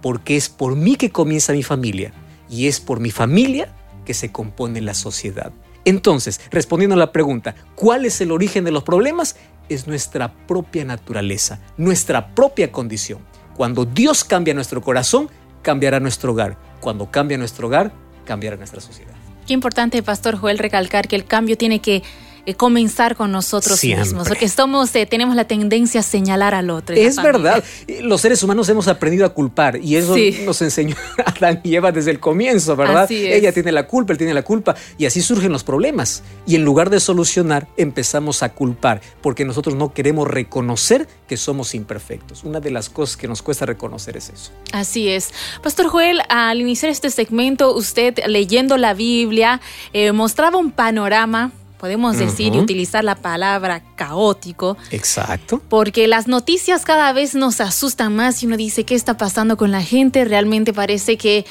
Porque 0.00 0.36
es 0.36 0.48
por 0.48 0.76
mí 0.76 0.96
que 0.96 1.10
comienza 1.10 1.52
mi 1.52 1.62
familia. 1.62 2.12
Y 2.48 2.66
es 2.66 2.80
por 2.80 3.00
mi 3.00 3.10
familia 3.10 3.74
que 4.04 4.14
se 4.14 4.32
compone 4.32 4.80
la 4.80 4.94
sociedad. 4.94 5.52
Entonces, 5.84 6.40
respondiendo 6.50 6.94
a 6.94 6.98
la 6.98 7.12
pregunta, 7.12 7.54
¿cuál 7.74 8.04
es 8.04 8.20
el 8.20 8.30
origen 8.30 8.64
de 8.64 8.70
los 8.70 8.84
problemas? 8.84 9.36
Es 9.68 9.86
nuestra 9.86 10.32
propia 10.32 10.84
naturaleza, 10.84 11.60
nuestra 11.76 12.34
propia 12.34 12.70
condición. 12.70 13.20
Cuando 13.56 13.84
Dios 13.84 14.24
cambia 14.24 14.54
nuestro 14.54 14.80
corazón, 14.80 15.28
cambiará 15.62 16.00
nuestro 16.00 16.32
hogar. 16.32 16.56
Cuando 16.80 17.10
cambia 17.10 17.38
nuestro 17.38 17.68
hogar, 17.68 17.92
cambiará 18.24 18.56
nuestra 18.56 18.80
sociedad. 18.80 19.14
Qué 19.46 19.54
importante, 19.54 20.02
Pastor 20.02 20.36
Joel, 20.36 20.58
recalcar 20.58 21.08
que 21.08 21.16
el 21.16 21.24
cambio 21.24 21.56
tiene 21.56 21.80
que 21.80 22.02
eh, 22.44 22.54
comenzar 22.54 23.16
con 23.16 23.30
nosotros 23.30 23.82
mismos, 23.84 24.28
porque 24.28 24.44
estamos, 24.44 24.94
eh, 24.96 25.06
tenemos 25.06 25.36
la 25.36 25.44
tendencia 25.44 26.00
a 26.00 26.02
señalar 26.02 26.54
al 26.54 26.70
otro. 26.70 26.96
Es 26.96 27.16
verdad, 27.16 27.62
los 28.00 28.20
seres 28.20 28.42
humanos 28.42 28.68
hemos 28.68 28.88
aprendido 28.88 29.24
a 29.24 29.28
culpar 29.28 29.76
y 29.76 29.96
eso 29.96 30.16
nos 30.44 30.60
enseñó 30.62 30.96
Adán 31.24 31.60
y 31.62 31.76
Eva 31.76 31.92
desde 31.92 32.10
el 32.10 32.20
comienzo, 32.20 32.74
¿verdad? 32.74 33.10
Ella 33.10 33.52
tiene 33.52 33.70
la 33.70 33.86
culpa, 33.86 34.12
él 34.12 34.18
tiene 34.18 34.34
la 34.34 34.42
culpa 34.42 34.74
y 34.98 35.06
así 35.06 35.22
surgen 35.22 35.52
los 35.52 35.62
problemas. 35.62 36.22
Y 36.46 36.56
en 36.56 36.64
lugar 36.64 36.90
de 36.90 37.00
solucionar, 37.00 37.68
empezamos 37.76 38.42
a 38.42 38.48
culpar 38.48 39.00
porque 39.20 39.44
nosotros 39.44 39.76
no 39.76 39.92
queremos 39.92 40.26
reconocer 40.26 41.06
que 41.28 41.36
somos 41.36 41.74
imperfectos. 41.74 42.44
Una 42.44 42.60
de 42.60 42.70
las 42.70 42.90
cosas 42.90 43.16
que 43.16 43.28
nos 43.28 43.42
cuesta 43.42 43.66
reconocer 43.66 44.16
es 44.16 44.30
eso. 44.30 44.50
Así 44.72 45.08
es. 45.08 45.30
Pastor 45.62 45.86
Joel, 45.88 46.20
al 46.28 46.60
iniciar 46.60 46.90
este 46.90 47.10
segmento, 47.10 47.74
usted 47.74 48.18
leyendo 48.26 48.76
la 48.76 48.94
Biblia 48.94 49.60
eh, 49.92 50.12
mostraba 50.12 50.58
un 50.58 50.72
panorama 50.72 51.52
podemos 51.82 52.16
decir 52.16 52.54
y 52.54 52.60
utilizar 52.60 53.02
la 53.02 53.16
palabra 53.16 53.82
caótico. 53.96 54.76
Exacto. 54.92 55.60
Porque 55.68 56.06
las 56.06 56.28
noticias 56.28 56.84
cada 56.84 57.12
vez 57.12 57.34
nos 57.34 57.60
asustan 57.60 58.14
más 58.14 58.40
y 58.40 58.46
uno 58.46 58.56
dice, 58.56 58.84
¿qué 58.84 58.94
está 58.94 59.16
pasando 59.16 59.56
con 59.56 59.72
la 59.72 59.82
gente? 59.82 60.24
Realmente 60.24 60.72
parece 60.72 61.16
que 61.16 61.44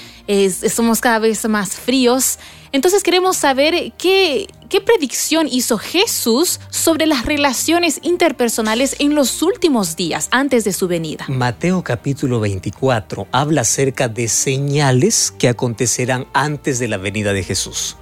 somos 0.70 1.02
cada 1.02 1.20
vez 1.20 1.46
más 1.50 1.72
fríos. 1.72 2.40
Entonces 2.72 3.04
queremos 3.04 3.36
saber 3.36 3.92
qué, 3.98 4.48
qué 4.70 4.80
predicción 4.80 5.50
hizo 5.52 5.78
Jesús 5.78 6.62
sobre 6.70 7.08
las 7.08 7.26
relaciones 7.26 8.00
interpersonales 8.02 8.96
en 9.00 9.16
los 9.16 9.42
últimos 9.42 9.98
días 9.98 10.30
antes 10.32 10.64
de 10.64 10.72
su 10.72 10.88
venida. 10.88 11.26
Mateo 11.28 11.84
capítulo 11.84 12.40
24 12.40 13.28
habla 13.34 13.62
acerca 13.62 14.08
de 14.08 14.30
señales 14.30 15.34
que 15.38 15.50
acontecerán 15.50 16.26
antes 16.32 16.80
de 16.80 16.88
la 16.88 16.96
venida 16.96 17.34
de 17.34 17.44
Jesús. 17.44 17.98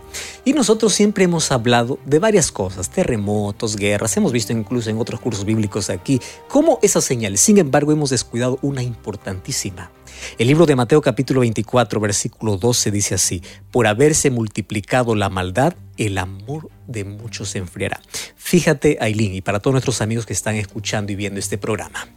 Y 0.45 0.53
nosotros 0.53 0.93
siempre 0.93 1.25
hemos 1.25 1.51
hablado 1.51 1.99
de 2.05 2.19
varias 2.19 2.51
cosas, 2.51 2.89
terremotos, 2.89 3.75
guerras, 3.75 4.15
hemos 4.17 4.31
visto 4.31 4.53
incluso 4.53 4.89
en 4.89 4.97
otros 4.97 5.19
cursos 5.19 5.45
bíblicos 5.45 5.89
aquí 5.89 6.19
cómo 6.47 6.79
esas 6.81 7.03
señales, 7.03 7.41
sin 7.41 7.57
embargo 7.57 7.91
hemos 7.91 8.09
descuidado 8.09 8.57
una 8.61 8.81
importantísima. 8.81 9.91
El 10.37 10.47
libro 10.47 10.65
de 10.65 10.75
Mateo 10.75 11.01
capítulo 11.01 11.41
24 11.41 11.99
versículo 11.99 12.57
12 12.57 12.91
dice 12.91 13.15
así, 13.15 13.41
por 13.71 13.87
haberse 13.87 14.31
multiplicado 14.31 15.15
la 15.15 15.29
maldad, 15.29 15.75
el 15.97 16.17
amor 16.17 16.69
de 16.87 17.03
muchos 17.03 17.49
se 17.49 17.59
enfriará. 17.59 18.01
Fíjate, 18.35 18.97
Aileen, 19.01 19.35
y 19.35 19.41
para 19.41 19.59
todos 19.59 19.73
nuestros 19.73 20.01
amigos 20.01 20.25
que 20.25 20.33
están 20.33 20.55
escuchando 20.55 21.11
y 21.11 21.15
viendo 21.15 21.39
este 21.39 21.57
programa. 21.57 22.07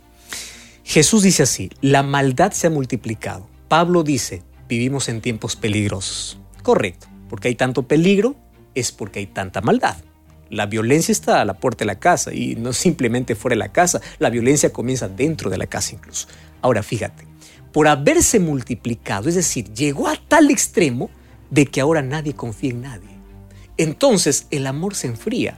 Jesús 0.85 1.23
dice 1.23 1.45
así, 1.45 1.71
la 1.81 2.03
maldad 2.03 2.53
se 2.53 2.67
ha 2.67 2.71
multiplicado. 2.71 3.47
Pablo 3.69 4.03
dice, 4.03 4.43
vivimos 4.69 5.09
en 5.09 5.21
tiempos 5.21 5.55
peligrosos. 5.57 6.39
Correcto 6.63 7.12
porque 7.33 7.49
hay 7.49 7.55
tanto 7.55 7.85
peligro, 7.85 8.37
es 8.75 8.93
porque 8.93 9.21
hay 9.21 9.27
tanta 9.27 9.63
maldad. 9.63 9.97
La 10.51 10.67
violencia 10.67 11.13
está 11.13 11.41
a 11.41 11.47
la 11.47 11.55
puerta 11.55 11.79
de 11.79 11.87
la 11.87 11.99
casa 11.99 12.35
y 12.35 12.57
no 12.57 12.73
simplemente 12.75 13.35
fuera 13.35 13.55
de 13.55 13.61
la 13.61 13.73
casa, 13.73 14.03
la 14.19 14.29
violencia 14.29 14.71
comienza 14.71 15.09
dentro 15.09 15.49
de 15.49 15.57
la 15.57 15.67
casa 15.67 15.95
incluso. 15.95 16.29
Ahora 16.61 16.83
fíjate, 16.83 17.27
por 17.73 17.89
haberse 17.89 18.39
multiplicado, 18.39 19.31
es 19.31 19.35
decir, 19.35 19.73
llegó 19.73 20.09
a 20.09 20.19
tal 20.29 20.51
extremo 20.51 21.09
de 21.49 21.65
que 21.65 21.81
ahora 21.81 22.03
nadie 22.03 22.35
confía 22.35 22.73
en 22.73 22.83
nadie. 22.83 23.17
Entonces 23.79 24.47
el 24.51 24.67
amor 24.67 24.95
se 24.95 25.07
enfría. 25.07 25.57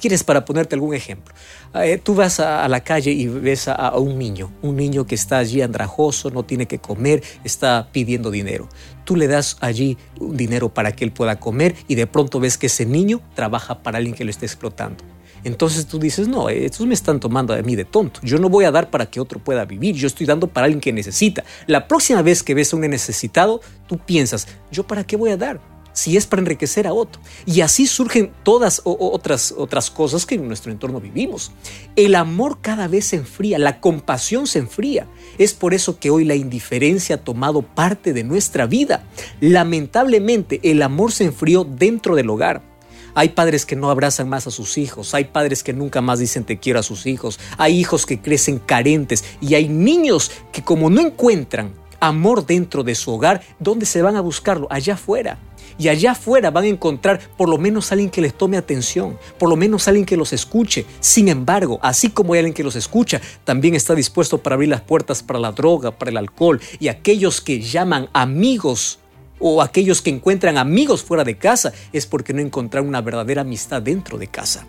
¿Quieres 0.00 0.24
para 0.24 0.44
ponerte 0.44 0.74
algún 0.74 0.94
ejemplo? 0.94 1.34
Eh, 1.74 1.98
tú 2.02 2.14
vas 2.14 2.40
a, 2.40 2.68
la 2.68 2.80
calle 2.80 3.10
y 3.10 3.26
ves 3.26 3.68
a, 3.68 3.96
un 3.96 4.18
niño, 4.18 4.52
un 4.62 4.76
niño 4.76 5.06
que 5.06 5.14
está 5.14 5.38
allí 5.38 5.62
andrajoso, 5.62 6.30
no 6.30 6.42
tiene 6.42 6.66
que 6.66 6.78
comer, 6.78 7.22
está 7.42 7.88
pidiendo 7.92 8.30
dinero. 8.30 8.68
Tú 9.04 9.16
le 9.16 9.26
das 9.26 9.56
allí 9.60 9.96
un 10.20 10.36
dinero 10.36 10.72
para 10.72 10.92
que 10.92 11.04
él 11.04 11.12
pueda 11.12 11.38
comer 11.40 11.74
y 11.88 11.94
de 11.94 12.06
pronto 12.06 12.40
ves 12.40 12.58
que 12.58 12.66
ese 12.66 12.86
niño 12.86 13.20
trabaja 13.34 13.82
para 13.82 13.98
alguien 13.98 14.14
que 14.14 14.24
lo 14.24 14.30
está 14.30 14.46
explotando. 14.46 15.04
Entonces 15.44 15.86
tú 15.86 15.98
dices, 15.98 16.26
no, 16.26 16.48
estos 16.48 16.86
me 16.86 16.94
están 16.94 17.20
tomando 17.20 17.52
a 17.52 17.60
mí 17.60 17.76
de 17.76 17.84
tonto. 17.84 18.20
Yo 18.22 18.38
no 18.38 18.48
voy 18.48 18.64
a 18.64 18.70
dar 18.70 18.90
para 18.90 19.06
que 19.06 19.20
otro 19.20 19.38
pueda 19.38 19.64
vivir, 19.66 19.94
yo 19.94 20.06
estoy 20.06 20.26
dando 20.26 20.48
para 20.48 20.64
alguien 20.64 20.80
que 20.80 20.92
necesita. 20.92 21.44
La 21.66 21.86
próxima 21.86 22.22
vez 22.22 22.42
que 22.42 22.54
ves 22.54 22.72
a 22.72 22.76
un 22.76 22.82
necesitado, 22.82 23.60
tú 23.86 23.98
piensas, 23.98 24.48
¿yo 24.72 24.86
para 24.86 25.04
qué 25.04 25.16
voy 25.16 25.30
a 25.30 25.36
dar? 25.36 25.73
Si 25.94 26.18
es 26.18 26.26
para 26.26 26.40
enriquecer 26.40 26.86
a 26.86 26.92
otro. 26.92 27.22
Y 27.46 27.62
así 27.62 27.86
surgen 27.86 28.32
todas 28.42 28.82
otras, 28.84 29.54
otras 29.56 29.90
cosas 29.90 30.26
que 30.26 30.34
en 30.34 30.46
nuestro 30.46 30.70
entorno 30.70 31.00
vivimos. 31.00 31.52
El 31.96 32.14
amor 32.16 32.58
cada 32.60 32.86
vez 32.88 33.06
se 33.06 33.16
enfría, 33.16 33.58
la 33.58 33.80
compasión 33.80 34.46
se 34.46 34.58
enfría. 34.58 35.06
Es 35.38 35.54
por 35.54 35.72
eso 35.72 35.98
que 35.98 36.10
hoy 36.10 36.24
la 36.24 36.34
indiferencia 36.34 37.16
ha 37.16 37.24
tomado 37.24 37.62
parte 37.62 38.12
de 38.12 38.24
nuestra 38.24 38.66
vida. 38.66 39.04
Lamentablemente 39.40 40.60
el 40.62 40.82
amor 40.82 41.12
se 41.12 41.24
enfrió 41.24 41.64
dentro 41.64 42.14
del 42.14 42.28
hogar. 42.28 42.74
Hay 43.16 43.28
padres 43.30 43.64
que 43.64 43.76
no 43.76 43.90
abrazan 43.90 44.28
más 44.28 44.48
a 44.48 44.50
sus 44.50 44.76
hijos, 44.76 45.14
hay 45.14 45.26
padres 45.26 45.62
que 45.62 45.72
nunca 45.72 46.00
más 46.00 46.18
dicen 46.18 46.42
te 46.42 46.58
quiero 46.58 46.80
a 46.80 46.82
sus 46.82 47.06
hijos, 47.06 47.38
hay 47.58 47.78
hijos 47.78 48.06
que 48.06 48.20
crecen 48.20 48.58
carentes 48.58 49.24
y 49.40 49.54
hay 49.54 49.68
niños 49.68 50.32
que 50.50 50.64
como 50.64 50.90
no 50.90 51.00
encuentran 51.00 51.72
amor 52.00 52.44
dentro 52.44 52.82
de 52.82 52.94
su 52.94 53.12
hogar, 53.12 53.42
¿dónde 53.58 53.86
se 53.86 54.02
van 54.02 54.16
a 54.16 54.20
buscarlo? 54.20 54.66
Allá 54.70 54.94
afuera. 54.94 55.38
Y 55.78 55.88
allá 55.88 56.12
afuera 56.12 56.50
van 56.50 56.64
a 56.64 56.68
encontrar 56.68 57.20
por 57.36 57.48
lo 57.48 57.58
menos 57.58 57.90
alguien 57.92 58.10
que 58.10 58.20
les 58.20 58.34
tome 58.34 58.56
atención, 58.56 59.18
por 59.38 59.48
lo 59.48 59.56
menos 59.56 59.88
alguien 59.88 60.06
que 60.06 60.16
los 60.16 60.32
escuche. 60.32 60.86
Sin 61.00 61.28
embargo, 61.28 61.78
así 61.82 62.10
como 62.10 62.32
hay 62.32 62.40
alguien 62.40 62.54
que 62.54 62.64
los 62.64 62.76
escucha, 62.76 63.20
también 63.44 63.74
está 63.74 63.94
dispuesto 63.94 64.38
para 64.38 64.54
abrir 64.54 64.70
las 64.70 64.80
puertas 64.80 65.22
para 65.22 65.38
la 65.38 65.52
droga, 65.52 65.90
para 65.90 66.10
el 66.10 66.16
alcohol 66.16 66.60
y 66.78 66.88
aquellos 66.88 67.40
que 67.40 67.60
llaman 67.60 68.08
amigos 68.12 68.98
o 69.38 69.62
aquellos 69.62 70.00
que 70.00 70.10
encuentran 70.10 70.58
amigos 70.58 71.02
fuera 71.02 71.24
de 71.24 71.36
casa 71.36 71.72
es 71.92 72.06
porque 72.06 72.32
no 72.32 72.40
encontraron 72.40 72.88
una 72.88 73.00
verdadera 73.00 73.42
amistad 73.42 73.82
dentro 73.82 74.16
de 74.16 74.28
casa 74.28 74.66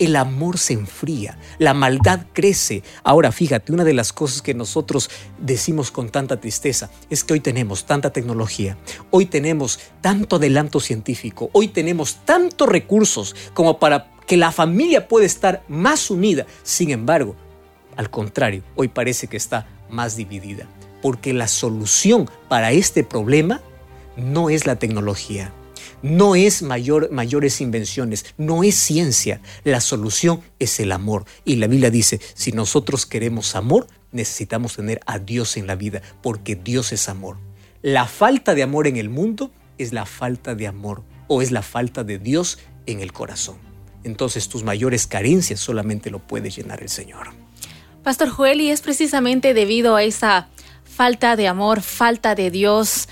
el 0.00 0.16
amor 0.16 0.58
se 0.58 0.72
enfría, 0.72 1.38
la 1.58 1.74
maldad 1.74 2.26
crece. 2.32 2.82
Ahora 3.04 3.30
fíjate, 3.30 3.72
una 3.72 3.84
de 3.84 3.92
las 3.92 4.12
cosas 4.12 4.42
que 4.42 4.54
nosotros 4.54 5.10
decimos 5.38 5.92
con 5.92 6.08
tanta 6.08 6.40
tristeza 6.40 6.90
es 7.10 7.22
que 7.22 7.34
hoy 7.34 7.40
tenemos 7.40 7.84
tanta 7.84 8.10
tecnología, 8.10 8.76
hoy 9.10 9.26
tenemos 9.26 9.78
tanto 10.00 10.36
adelanto 10.36 10.80
científico, 10.80 11.50
hoy 11.52 11.68
tenemos 11.68 12.16
tantos 12.24 12.68
recursos 12.68 13.36
como 13.54 13.78
para 13.78 14.10
que 14.26 14.38
la 14.38 14.52
familia 14.52 15.06
pueda 15.06 15.26
estar 15.26 15.62
más 15.68 16.10
unida. 16.10 16.46
Sin 16.62 16.90
embargo, 16.90 17.36
al 17.96 18.10
contrario, 18.10 18.62
hoy 18.76 18.88
parece 18.88 19.26
que 19.26 19.36
está 19.36 19.68
más 19.90 20.16
dividida, 20.16 20.66
porque 21.02 21.34
la 21.34 21.46
solución 21.46 22.30
para 22.48 22.72
este 22.72 23.04
problema 23.04 23.60
no 24.16 24.48
es 24.48 24.66
la 24.66 24.76
tecnología, 24.76 25.52
no 26.02 26.34
es 26.34 26.62
mayor, 26.62 27.10
mayores 27.10 27.60
invenciones, 27.60 28.26
no 28.38 28.62
es 28.62 28.74
ciencia. 28.74 29.40
La 29.64 29.80
solución 29.80 30.40
es 30.58 30.80
el 30.80 30.92
amor. 30.92 31.24
Y 31.44 31.56
la 31.56 31.66
Biblia 31.66 31.90
dice, 31.90 32.20
si 32.34 32.52
nosotros 32.52 33.06
queremos 33.06 33.54
amor, 33.54 33.86
necesitamos 34.12 34.76
tener 34.76 35.00
a 35.06 35.18
Dios 35.18 35.56
en 35.56 35.66
la 35.66 35.76
vida, 35.76 36.02
porque 36.22 36.56
Dios 36.56 36.92
es 36.92 37.08
amor. 37.08 37.36
La 37.82 38.06
falta 38.06 38.54
de 38.54 38.62
amor 38.62 38.86
en 38.86 38.96
el 38.96 39.08
mundo 39.08 39.50
es 39.78 39.92
la 39.92 40.06
falta 40.06 40.54
de 40.54 40.66
amor 40.66 41.02
o 41.28 41.42
es 41.42 41.50
la 41.50 41.62
falta 41.62 42.04
de 42.04 42.18
Dios 42.18 42.58
en 42.86 43.00
el 43.00 43.12
corazón. 43.12 43.58
Entonces 44.04 44.48
tus 44.48 44.64
mayores 44.64 45.06
carencias 45.06 45.60
solamente 45.60 46.10
lo 46.10 46.18
puede 46.18 46.50
llenar 46.50 46.82
el 46.82 46.88
Señor. 46.88 47.28
Pastor 48.02 48.30
Joel, 48.30 48.60
y 48.60 48.70
es 48.70 48.80
precisamente 48.80 49.52
debido 49.54 49.96
a 49.96 50.02
esa 50.02 50.48
falta 50.84 51.36
de 51.36 51.48
amor, 51.48 51.82
falta 51.82 52.34
de 52.34 52.50
Dios, 52.50 53.08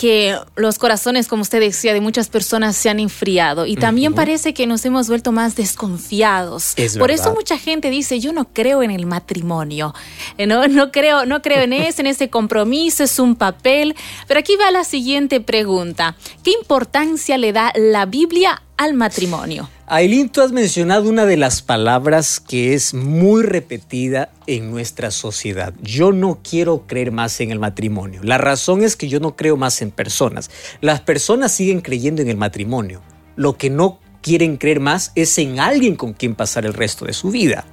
que 0.00 0.34
los 0.56 0.78
corazones, 0.78 1.28
como 1.28 1.42
usted 1.42 1.60
decía, 1.60 1.92
de 1.92 2.00
muchas 2.00 2.30
personas 2.30 2.74
se 2.74 2.88
han 2.88 3.00
enfriado 3.00 3.66
y 3.66 3.76
también 3.76 4.14
parece 4.14 4.54
que 4.54 4.66
nos 4.66 4.82
hemos 4.86 5.08
vuelto 5.08 5.30
más 5.30 5.56
desconfiados. 5.56 6.74
Por 6.98 7.10
eso 7.10 7.34
mucha 7.34 7.58
gente 7.58 7.90
dice, 7.90 8.18
yo 8.18 8.32
no 8.32 8.46
creo 8.46 8.82
en 8.82 8.92
el 8.92 9.04
matrimonio, 9.04 9.94
eh, 10.38 10.46
no, 10.46 10.66
no, 10.68 10.90
creo, 10.90 11.26
no 11.26 11.42
creo 11.42 11.60
en 11.60 11.74
ese, 11.74 12.00
en 12.00 12.06
ese 12.06 12.30
compromiso, 12.30 13.04
es 13.04 13.18
un 13.18 13.36
papel. 13.36 13.94
Pero 14.26 14.40
aquí 14.40 14.56
va 14.56 14.70
la 14.70 14.84
siguiente 14.84 15.42
pregunta. 15.42 16.16
¿Qué 16.42 16.52
importancia 16.52 17.36
le 17.36 17.52
da 17.52 17.70
la 17.76 18.06
Biblia 18.06 18.62
al 18.78 18.94
matrimonio? 18.94 19.68
Aileen, 19.92 20.28
tú 20.28 20.40
has 20.40 20.52
mencionado 20.52 21.08
una 21.08 21.26
de 21.26 21.36
las 21.36 21.62
palabras 21.62 22.38
que 22.38 22.74
es 22.74 22.94
muy 22.94 23.42
repetida 23.42 24.30
en 24.46 24.70
nuestra 24.70 25.10
sociedad. 25.10 25.74
Yo 25.82 26.12
no 26.12 26.38
quiero 26.48 26.86
creer 26.86 27.10
más 27.10 27.40
en 27.40 27.50
el 27.50 27.58
matrimonio. 27.58 28.20
La 28.22 28.38
razón 28.38 28.84
es 28.84 28.94
que 28.94 29.08
yo 29.08 29.18
no 29.18 29.34
creo 29.34 29.56
más 29.56 29.82
en 29.82 29.90
personas. 29.90 30.48
Las 30.80 31.00
personas 31.00 31.50
siguen 31.50 31.80
creyendo 31.80 32.22
en 32.22 32.28
el 32.28 32.36
matrimonio. 32.36 33.02
Lo 33.34 33.58
que 33.58 33.68
no 33.68 33.98
quieren 34.22 34.58
creer 34.58 34.78
más 34.78 35.10
es 35.16 35.36
en 35.38 35.58
alguien 35.58 35.96
con 35.96 36.12
quien 36.12 36.36
pasar 36.36 36.66
el 36.66 36.74
resto 36.74 37.04
de 37.04 37.12
su 37.12 37.32
vida. 37.32 37.64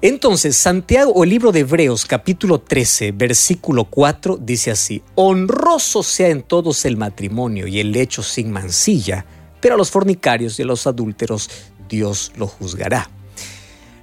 Entonces, 0.00 0.56
Santiago 0.56 1.12
o 1.12 1.24
el 1.24 1.30
libro 1.30 1.52
de 1.52 1.60
Hebreos 1.60 2.06
capítulo 2.06 2.60
13, 2.60 3.12
versículo 3.12 3.84
4 3.84 4.38
dice 4.40 4.70
así, 4.70 5.02
honroso 5.14 6.02
sea 6.02 6.30
en 6.30 6.42
todos 6.42 6.86
el 6.86 6.96
matrimonio 6.96 7.66
y 7.66 7.80
el 7.80 7.92
lecho 7.92 8.22
sin 8.22 8.50
mancilla 8.50 9.26
pero 9.64 9.76
a 9.76 9.78
los 9.78 9.90
fornicarios 9.90 10.58
y 10.58 10.62
a 10.62 10.66
los 10.66 10.86
adúlteros 10.86 11.48
Dios 11.88 12.32
lo 12.36 12.46
juzgará. 12.46 13.08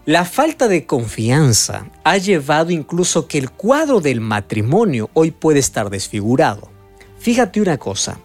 La 0.06 0.26
falta 0.26 0.68
de 0.68 0.88
confianza 0.88 1.86
ha 2.04 2.18
llevado 2.18 2.72
incluso 2.72 3.28
que 3.28 3.38
el 3.38 3.52
cuadro 3.52 4.02
del 4.02 4.22
matrimonio 4.22 5.12
hoy 5.14 5.30
puede 5.30 5.60
estar 5.60 5.92
desfigurado. 5.92 6.72
Fíjate 7.20 7.62
una 7.62 7.78
cosa, 7.78 8.18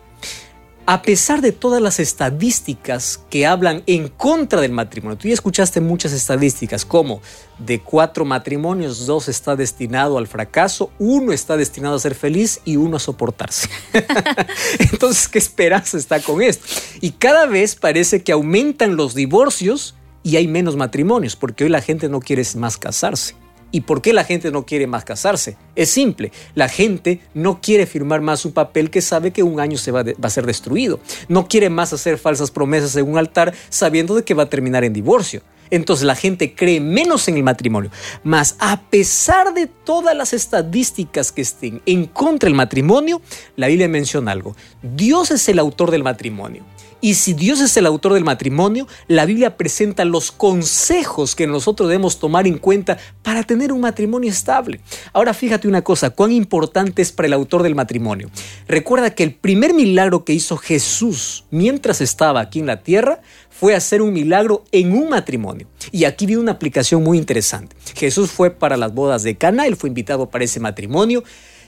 a 0.87 1.03
pesar 1.03 1.41
de 1.41 1.51
todas 1.51 1.83
las 1.83 1.99
estadísticas 1.99 3.21
que 3.29 3.45
hablan 3.45 3.83
en 3.87 4.09
contra 4.09 4.61
del 4.61 4.71
matrimonio, 4.71 5.19
tú 5.19 5.27
ya 5.27 5.35
escuchaste 5.35 5.81
muchas 5.81 6.13
estadísticas 6.13 6.85
como 6.85 7.21
de 7.59 7.81
cuatro 7.81 8.25
matrimonios, 8.25 9.05
dos 9.05 9.29
está 9.29 9.57
destinado 9.57 10.17
al 10.17 10.29
fracaso, 10.29 10.93
uno 11.01 11.33
está 11.33 11.57
destinado 11.57 11.97
a 11.97 11.99
ser 11.99 12.15
feliz 12.15 12.61
y 12.65 12.77
uno 12.77 12.99
a 12.99 13.01
soportarse. 13.01 13.69
Entonces, 14.79 15.27
¿qué 15.29 15.39
esperanza 15.39 15.99
está 15.99 16.21
con 16.21 16.41
esto? 16.41 16.67
Y 17.01 17.11
cada 17.11 17.47
vez 17.47 17.75
parece 17.75 18.23
que 18.23 18.31
aumentan 18.31 18.95
los 18.95 19.17
divorcios 19.17 19.97
y 20.23 20.37
hay 20.37 20.47
menos 20.47 20.77
matrimonios, 20.77 21.35
porque 21.35 21.65
hoy 21.65 21.71
la 21.71 21.83
gente 21.83 22.09
no 22.09 22.21
quiere 22.21 22.45
más 22.57 22.77
casarse. 22.77 23.35
¿Y 23.77 23.83
por 23.83 24.01
qué 24.01 24.15
la 24.15 24.25
gente 24.25 24.51
no 24.51 24.65
quiere 24.65 24.87
más 24.87 25.05
casarse? 25.05 25.59
Es 25.75 25.91
simple, 25.91 26.33
la 26.55 26.67
gente 26.67 27.21
no 27.35 27.61
quiere 27.61 27.85
firmar 27.85 28.23
más 28.23 28.47
un 28.47 28.53
papel 28.53 28.89
que 28.89 29.03
sabe 29.03 29.33
que 29.33 29.43
un 29.43 29.61
año 29.61 29.77
se 29.77 29.91
va, 29.91 30.03
a 30.23 30.31
ser 30.31 30.47
destruido. 30.47 30.99
No 31.29 31.47
quiere 31.47 31.69
más 31.69 31.93
hacer 31.93 32.17
falsas 32.17 32.51
promesas 32.51 32.97
en 32.97 33.07
un 33.07 33.19
altar 33.19 33.53
sabiendo 33.69 34.15
de 34.15 34.25
que 34.25 34.33
va 34.33 34.45
a 34.45 34.49
terminar 34.49 34.83
en 34.85 34.95
divorcio. 34.95 35.43
Entonces 35.71 36.05
la 36.07 36.15
gente 36.15 36.55
cree 36.55 36.81
menos 36.81 37.29
en 37.29 37.37
el 37.37 37.43
matrimonio. 37.43 37.91
Mas 38.25 38.57
a 38.59 38.81
pesar 38.83 39.55
de 39.55 39.67
todas 39.67 40.17
las 40.17 40.33
estadísticas 40.33 41.33
que 41.33 41.43
estén 41.43 41.83
en 41.87 42.07
contra 42.07 42.49
del 42.49 42.57
matrimonio, 42.57 43.21
la 43.57 43.69
Biblia 43.69 43.89
menciona 43.89 44.33
algo. 44.33 44.57
Dios 44.83 45.31
es 45.31 45.49
el 45.49 45.59
autor 45.59 45.91
del 45.91 46.03
matrimonio. 46.03 46.65
Y 47.01 47.15
si 47.15 47.35
Dios 47.35 47.61
es 47.61 47.77
el 47.77 47.87
autor 47.87 48.15
del 48.15 48.25
matrimonio, 48.25 48.89
la 49.07 49.27
Biblia 49.27 49.57
presenta 49.57 50.05
los 50.05 50.33
consejos 50.33 51.37
que 51.37 51.47
nosotros 51.47 51.89
debemos 51.89 52.19
tomar 52.19 52.47
en 52.47 52.59
cuenta 52.59 52.97
para 53.23 53.43
tener 53.43 53.71
un 53.71 53.83
matrimonio 53.83 54.31
estable. 54.31 54.81
Ahora 55.13 55.35
fíjate 55.35 55.69
una 55.69 55.83
cosa, 55.83 56.11
cuán 56.11 56.33
importante 56.33 57.03
es 57.03 57.13
para 57.13 57.27
el 57.27 57.35
autor 57.35 57.63
del 57.63 57.75
matrimonio. 57.75 58.31
Recuerda 58.67 59.11
que 59.11 59.25
el 59.25 59.35
primer 59.35 59.75
milagro 59.75 60.25
que 60.25 60.33
hizo 60.33 60.57
Jesús 60.57 61.45
mientras 61.51 62.01
estaba 62.01 62.41
aquí 62.41 62.61
en 62.61 62.67
la 62.67 62.83
tierra 62.83 63.21
fue 63.59 63.75
hacer 63.75 64.03
un 64.03 64.13
milagro 64.13 64.65
en 64.73 64.93
un 64.93 65.09
matrimonio. 65.09 65.67
Y 65.93 66.05
aquí 66.05 66.27
viene 66.27 66.43
una 66.43 66.53
aplicación 66.53 67.03
muy 67.03 67.19
interesante. 67.19 67.77
Jesús 67.95 68.31
fue 68.31 68.51
para 68.51 68.77
las 68.77 68.95
bodas 68.95 69.23
de 69.23 69.37
Cana, 69.37 69.67
él 69.67 69.77
fue 69.77 69.89
invitado 69.89 70.31
para 70.31 70.45
ese 70.45 70.61
matrimonio 70.61 71.25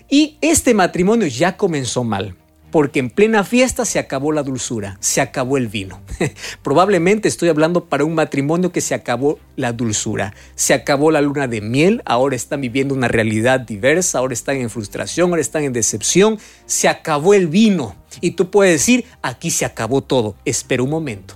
y 0.08 0.36
este 0.40 0.74
matrimonio 0.74 1.26
ya 1.26 1.56
comenzó 1.56 2.04
mal 2.04 2.34
porque 2.70 2.98
en 2.98 3.10
plena 3.10 3.44
fiesta 3.44 3.84
se 3.84 3.98
acabó 3.98 4.32
la 4.32 4.42
dulzura, 4.42 4.98
se 5.00 5.20
acabó 5.20 5.56
el 5.56 5.68
vino. 5.68 6.00
Probablemente 6.62 7.28
estoy 7.28 7.48
hablando 7.48 7.86
para 7.86 8.04
un 8.04 8.14
matrimonio 8.14 8.72
que 8.72 8.80
se 8.80 8.94
acabó 8.94 9.38
la 9.56 9.72
dulzura, 9.72 10.34
se 10.54 10.74
acabó 10.74 11.10
la 11.10 11.20
luna 11.20 11.48
de 11.48 11.60
miel, 11.60 12.02
ahora 12.04 12.36
están 12.36 12.60
viviendo 12.60 12.94
una 12.94 13.08
realidad 13.08 13.60
diversa, 13.60 14.18
ahora 14.18 14.34
están 14.34 14.56
en 14.56 14.70
frustración, 14.70 15.30
ahora 15.30 15.40
están 15.40 15.64
en 15.64 15.72
decepción, 15.72 16.38
se 16.66 16.88
acabó 16.88 17.34
el 17.34 17.48
vino. 17.48 17.96
Y 18.20 18.32
tú 18.32 18.50
puedes 18.50 18.74
decir, 18.74 19.04
aquí 19.22 19.50
se 19.50 19.64
acabó 19.64 20.02
todo, 20.02 20.34
espera 20.44 20.82
un 20.82 20.90
momento. 20.90 21.34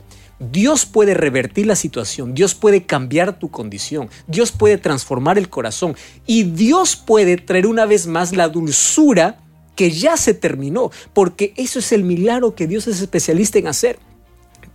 Dios 0.50 0.86
puede 0.86 1.14
revertir 1.14 1.66
la 1.66 1.76
situación, 1.76 2.34
Dios 2.34 2.54
puede 2.54 2.84
cambiar 2.84 3.38
tu 3.38 3.50
condición, 3.50 4.08
Dios 4.26 4.50
puede 4.50 4.78
transformar 4.78 5.38
el 5.38 5.48
corazón 5.48 5.96
y 6.26 6.44
Dios 6.44 6.96
puede 6.96 7.36
traer 7.36 7.66
una 7.66 7.86
vez 7.86 8.06
más 8.06 8.34
la 8.34 8.48
dulzura 8.48 9.38
que 9.76 9.90
ya 9.90 10.16
se 10.16 10.34
terminó, 10.34 10.90
porque 11.12 11.54
eso 11.56 11.78
es 11.78 11.92
el 11.92 12.04
milagro 12.04 12.54
que 12.54 12.66
Dios 12.66 12.86
es 12.88 13.00
especialista 13.00 13.58
en 13.58 13.68
hacer. 13.68 13.98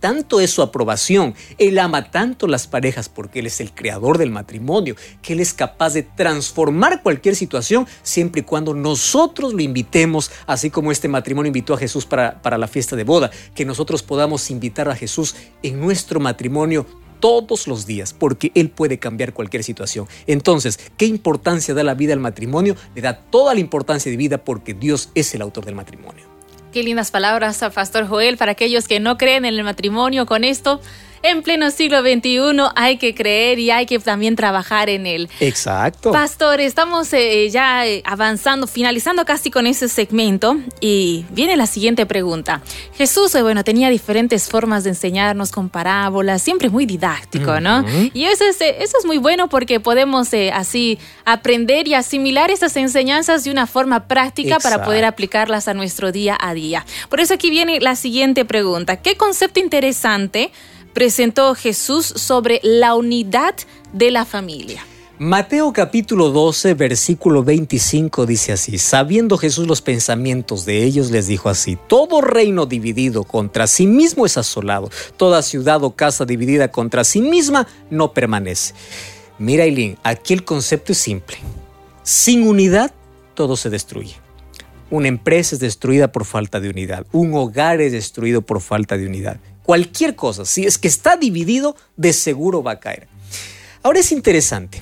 Tanto 0.00 0.40
es 0.40 0.50
su 0.50 0.62
aprobación, 0.62 1.34
Él 1.58 1.78
ama 1.78 2.10
tanto 2.10 2.46
las 2.46 2.66
parejas 2.66 3.08
porque 3.08 3.40
Él 3.40 3.46
es 3.46 3.60
el 3.60 3.72
creador 3.72 4.18
del 4.18 4.30
matrimonio, 4.30 4.94
que 5.22 5.32
Él 5.32 5.40
es 5.40 5.52
capaz 5.52 5.94
de 5.94 6.02
transformar 6.02 7.02
cualquier 7.02 7.34
situación 7.34 7.86
siempre 8.02 8.42
y 8.42 8.44
cuando 8.44 8.74
nosotros 8.74 9.54
lo 9.54 9.60
invitemos, 9.60 10.30
así 10.46 10.70
como 10.70 10.92
este 10.92 11.08
matrimonio 11.08 11.48
invitó 11.48 11.74
a 11.74 11.78
Jesús 11.78 12.06
para, 12.06 12.40
para 12.42 12.58
la 12.58 12.68
fiesta 12.68 12.96
de 12.96 13.04
boda, 13.04 13.30
que 13.54 13.64
nosotros 13.64 14.02
podamos 14.02 14.50
invitar 14.50 14.88
a 14.88 14.96
Jesús 14.96 15.34
en 15.62 15.80
nuestro 15.80 16.20
matrimonio 16.20 16.86
todos 17.20 17.66
los 17.66 17.86
días, 17.86 18.12
porque 18.12 18.52
Él 18.54 18.70
puede 18.70 18.98
cambiar 18.98 19.32
cualquier 19.32 19.64
situación. 19.64 20.06
Entonces, 20.26 20.78
¿qué 20.96 21.06
importancia 21.06 21.74
da 21.74 21.82
la 21.82 21.94
vida 21.94 22.12
al 22.12 22.20
matrimonio? 22.20 22.76
Le 22.94 23.02
da 23.02 23.18
toda 23.18 23.54
la 23.54 23.60
importancia 23.60 24.10
de 24.10 24.16
vida 24.16 24.44
porque 24.44 24.74
Dios 24.74 25.10
es 25.14 25.34
el 25.34 25.42
autor 25.42 25.64
del 25.64 25.74
matrimonio. 25.74 26.27
Qué 26.72 26.82
lindas 26.82 27.10
palabras, 27.10 27.64
Pastor 27.74 28.06
Joel, 28.06 28.36
para 28.36 28.52
aquellos 28.52 28.86
que 28.86 29.00
no 29.00 29.16
creen 29.16 29.46
en 29.46 29.54
el 29.54 29.64
matrimonio 29.64 30.26
con 30.26 30.44
esto. 30.44 30.82
En 31.22 31.42
pleno 31.42 31.70
siglo 31.70 32.00
XXI 32.00 32.38
hay 32.74 32.96
que 32.98 33.14
creer 33.14 33.58
y 33.58 33.70
hay 33.70 33.86
que 33.86 33.98
también 33.98 34.36
trabajar 34.36 34.88
en 34.88 35.06
él. 35.06 35.28
Exacto. 35.40 36.12
Pastor, 36.12 36.60
estamos 36.60 37.12
eh, 37.12 37.48
ya 37.50 37.86
eh, 37.86 38.02
avanzando, 38.04 38.66
finalizando 38.66 39.24
casi 39.24 39.50
con 39.50 39.66
ese 39.66 39.88
segmento 39.88 40.56
y 40.80 41.24
viene 41.30 41.56
la 41.56 41.66
siguiente 41.66 42.06
pregunta. 42.06 42.62
Jesús, 42.96 43.34
eh, 43.34 43.42
bueno, 43.42 43.64
tenía 43.64 43.90
diferentes 43.90 44.48
formas 44.48 44.84
de 44.84 44.90
enseñarnos 44.90 45.50
con 45.50 45.68
parábolas, 45.68 46.42
siempre 46.42 46.68
muy 46.68 46.86
didáctico, 46.86 47.60
¿no? 47.60 47.84
Y 48.12 48.24
eso 48.24 48.44
es, 48.44 48.60
eso 48.60 48.98
es 48.98 49.04
muy 49.04 49.18
bueno 49.18 49.48
porque 49.48 49.80
podemos 49.80 50.28
así 50.52 50.98
aprender 51.24 51.88
y 51.88 51.94
asimilar 51.94 52.50
esas 52.50 52.76
enseñanzas 52.76 53.44
de 53.44 53.50
una 53.50 53.66
forma 53.66 54.06
práctica 54.06 54.58
para 54.58 54.84
poder 54.84 55.04
aplicarlas 55.04 55.68
a 55.68 55.74
nuestro 55.74 56.12
día 56.12 56.36
a 56.40 56.54
día. 56.54 56.84
Por 57.08 57.20
eso 57.20 57.34
aquí 57.34 57.50
viene 57.50 57.80
la 57.80 57.96
siguiente 57.96 58.44
pregunta. 58.44 58.96
¿Qué 58.96 59.16
concepto 59.16 59.60
interesante 59.60 60.50
presentó 60.98 61.54
Jesús 61.54 62.06
sobre 62.06 62.58
la 62.64 62.96
unidad 62.96 63.54
de 63.92 64.10
la 64.10 64.24
familia? 64.24 64.84
Mateo 65.20 65.72
capítulo 65.72 66.30
12, 66.30 66.74
versículo 66.74 67.44
25 67.44 68.26
dice 68.26 68.50
así, 68.50 68.78
sabiendo 68.78 69.38
Jesús 69.38 69.68
los 69.68 69.80
pensamientos 69.80 70.64
de 70.64 70.82
ellos, 70.82 71.12
les 71.12 71.28
dijo 71.28 71.50
así, 71.50 71.78
todo 71.86 72.20
reino 72.20 72.66
dividido 72.66 73.22
contra 73.22 73.68
sí 73.68 73.86
mismo 73.86 74.26
es 74.26 74.36
asolado, 74.38 74.90
toda 75.16 75.42
ciudad 75.42 75.84
o 75.84 75.94
casa 75.94 76.24
dividida 76.24 76.72
contra 76.72 77.04
sí 77.04 77.22
misma 77.22 77.68
no 77.90 78.12
permanece. 78.12 78.74
Mira, 79.38 79.62
Eileen, 79.62 79.98
aquí 80.02 80.34
el 80.34 80.42
concepto 80.42 80.90
es 80.90 80.98
simple. 80.98 81.36
Sin 82.02 82.42
unidad, 82.42 82.92
todo 83.34 83.56
se 83.56 83.70
destruye. 83.70 84.16
Una 84.90 85.08
empresa 85.08 85.54
es 85.54 85.60
destruida 85.60 86.12
por 86.12 86.24
falta 86.24 86.60
de 86.60 86.70
unidad. 86.70 87.06
Un 87.12 87.34
hogar 87.34 87.80
es 87.80 87.92
destruido 87.92 88.42
por 88.42 88.60
falta 88.60 88.96
de 88.96 89.06
unidad. 89.06 89.38
Cualquier 89.62 90.16
cosa, 90.16 90.46
si 90.46 90.64
es 90.64 90.78
que 90.78 90.88
está 90.88 91.16
dividido, 91.16 91.76
de 91.96 92.14
seguro 92.14 92.62
va 92.62 92.72
a 92.72 92.80
caer. 92.80 93.06
Ahora 93.82 94.00
es 94.00 94.12
interesante. 94.12 94.80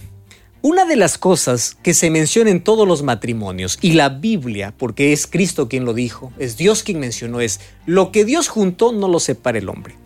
Una 0.62 0.84
de 0.84 0.96
las 0.96 1.18
cosas 1.18 1.76
que 1.82 1.92
se 1.92 2.10
menciona 2.10 2.50
en 2.50 2.62
todos 2.62 2.86
los 2.86 3.02
matrimonios 3.02 3.78
y 3.82 3.92
la 3.92 4.08
Biblia, 4.08 4.74
porque 4.76 5.12
es 5.12 5.26
Cristo 5.26 5.68
quien 5.68 5.84
lo 5.84 5.92
dijo, 5.92 6.32
es 6.38 6.56
Dios 6.56 6.82
quien 6.82 7.00
mencionó, 7.00 7.40
es 7.40 7.60
lo 7.84 8.10
que 8.12 8.24
Dios 8.24 8.48
juntó 8.48 8.92
no 8.92 9.08
lo 9.08 9.20
separa 9.20 9.58
el 9.58 9.68
hombre. 9.68 9.96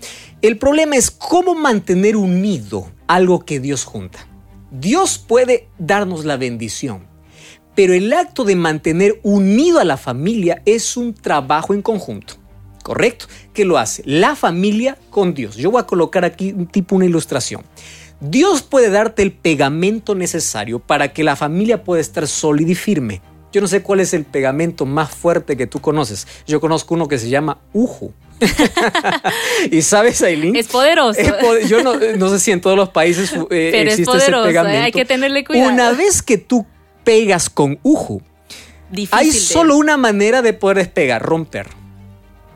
El 0.43 0.57
problema 0.57 0.97
es 0.97 1.11
cómo 1.11 1.55
mantener 1.55 2.17
unido 2.17 2.91
algo 3.07 3.45
que 3.45 3.61
Dios 3.61 3.85
junta. 3.85 4.27
Dios 4.71 5.19
puede 5.19 5.69
darnos 5.79 6.25
la 6.25 6.37
bendición, 6.37 7.07
pero 7.81 7.95
el 7.95 8.13
acto 8.13 8.45
de 8.45 8.57
mantener 8.57 9.21
unido 9.23 9.81
a 9.81 9.85
la 9.85 9.97
familia 9.97 10.61
es 10.67 10.99
un 10.99 11.15
trabajo 11.15 11.73
en 11.73 11.81
conjunto. 11.81 12.35
¿Correcto? 12.83 13.25
¿Qué 13.55 13.65
lo 13.65 13.79
hace? 13.79 14.03
La 14.05 14.37
familia 14.37 14.99
con 15.09 15.33
Dios. 15.33 15.57
Yo 15.57 15.71
voy 15.71 15.81
a 15.81 15.87
colocar 15.87 16.27
aquí 16.27 16.53
un 16.53 16.67
tipo, 16.67 16.97
una 16.97 17.07
ilustración. 17.07 17.63
Dios 18.21 18.61
puede 18.61 18.91
darte 18.91 19.23
el 19.23 19.33
pegamento 19.33 20.15
necesario 20.15 20.79
para 20.79 21.15
que 21.15 21.25
la 21.25 21.37
familia 21.37 21.83
pueda 21.83 22.03
estar 22.03 22.29
sólida 22.29 22.71
y 22.71 22.75
firme. 22.75 23.23
Yo 23.51 23.63
no 23.63 23.67
sé 23.67 23.83
cuál 23.83 24.01
es 24.01 24.13
el 24.13 24.27
pegamento 24.27 24.85
más 24.85 25.09
fuerte 25.15 25.57
que 25.57 25.67
tú 25.67 25.81
conoces. 25.81 26.29
Yo 26.47 26.61
conozco 26.61 26.93
uno 26.93 27.09
que 27.09 27.17
se 27.17 27.31
llama 27.31 27.63
Uju. 27.73 28.13
y 29.71 29.81
sabes, 29.81 30.21
Aileen. 30.21 30.55
Es 30.55 30.67
poderoso. 30.67 31.19
yo 31.67 31.83
no, 31.83 32.29
sé 32.29 32.41
si 32.41 32.51
en 32.51 32.61
todos 32.61 32.77
los 32.77 32.91
países 32.91 33.33
eh, 33.51 33.85
existe 33.87 34.19
ese 34.19 34.33
¿eh? 34.33 34.43
pegamento. 34.45 34.85
Hay 34.85 34.93
que 34.93 35.07
tenerle 35.07 35.45
cuidado. 35.45 35.73
Una 35.73 35.93
vez 35.93 36.21
que 36.21 36.37
tú 36.37 36.67
pegas 37.05 37.51
con 37.51 37.79
Uju, 37.83 38.23
hay 39.11 39.31
solo 39.33 39.77
una 39.77 39.97
manera 39.97 40.43
de 40.43 40.53
poder 40.53 40.79
despegar, 40.79 41.23
romper. 41.23 41.69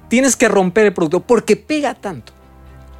Tienes 0.08 0.36
que 0.36 0.48
romper 0.48 0.86
el 0.86 0.94
producto 0.94 1.20
porque 1.20 1.56
pega 1.56 1.94
tanto. 1.94 2.32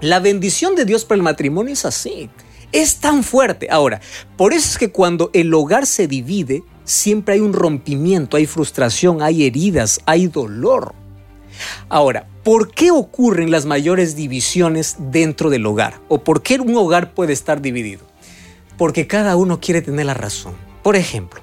La 0.01 0.21
bendición 0.21 0.75
de 0.75 0.85
Dios 0.85 1.05
para 1.05 1.17
el 1.17 1.23
matrimonio 1.23 1.73
es 1.73 1.85
así. 1.85 2.31
Es 2.73 2.97
tan 2.97 3.23
fuerte. 3.23 3.69
Ahora, 3.71 4.01
por 4.37 4.53
eso 4.53 4.69
es 4.69 4.79
que 4.79 4.91
cuando 4.91 5.31
el 5.33 5.53
hogar 5.55 5.87
se 5.87 6.07
divide, 6.07 6.63
siempre 6.85 7.35
hay 7.35 7.41
un 7.41 7.53
rompimiento, 7.53 8.37
hay 8.37 8.47
frustración, 8.47 9.23
hay 9.23 9.45
heridas, 9.45 10.01
hay 10.07 10.27
dolor. 10.27 10.95
Ahora, 11.89 12.27
¿por 12.43 12.73
qué 12.73 12.91
ocurren 12.91 13.51
las 13.51 13.65
mayores 13.65 14.17
divisiones 14.17 14.97
dentro 14.99 15.51
del 15.51 15.67
hogar? 15.67 16.01
¿O 16.09 16.25
por 16.25 16.43
qué 16.43 16.59
un 16.59 16.77
hogar 16.77 17.15
puede 17.15 17.33
estar 17.33 17.63
dividido? 17.63 18.03
Porque 18.77 19.07
cada 19.07 19.37
uno 19.37 19.61
quiere 19.61 19.83
tener 19.83 20.07
la 20.07 20.15
razón. 20.15 20.55
Por 20.85 20.97
ejemplo, 20.97 21.40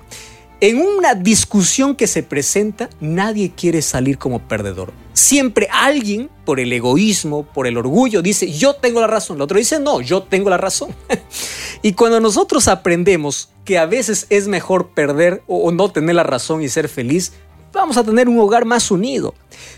en 0.60 0.78
una 0.78 1.16
discusión 1.16 1.96
que 1.96 2.06
se 2.06 2.22
presenta, 2.22 2.92
nadie 3.00 3.52
quiere 3.56 3.82
salir 3.82 4.20
como 4.20 4.48
perdedor. 4.48 4.94
Siempre 5.14 5.68
alguien, 5.72 6.30
por 6.46 6.60
el 6.60 6.72
egoísmo, 6.72 7.42
por 7.42 7.66
el 7.66 7.76
orgullo, 7.76 8.22
dice, 8.22 8.52
yo 8.52 8.76
tengo 8.76 9.02
la 9.02 9.08
razón. 9.08 9.38
El 9.38 9.42
otro 9.42 9.58
dice, 9.58 9.80
no, 9.80 10.00
yo 10.00 10.22
tengo 10.22 10.52
la 10.52 10.60
razón. 10.60 10.94
y 11.82 11.94
cuando 11.94 12.20
nosotros 12.20 12.68
aprendemos 12.68 13.50
que 13.66 13.80
a 13.80 13.88
veces 13.88 14.28
es 14.30 14.48
mejor 14.48 14.90
perder 14.90 15.42
o 15.48 15.72
no 15.72 15.90
tener 15.90 16.14
la 16.14 16.24
razón 16.24 16.62
y 16.62 16.70
ser 16.70 16.88
feliz, 16.88 17.34
vamos 17.74 17.98
a 17.98 18.04
tener 18.04 18.30
un 18.30 18.38
hogar 18.38 18.66
más 18.66 18.92
unido. 18.92 19.34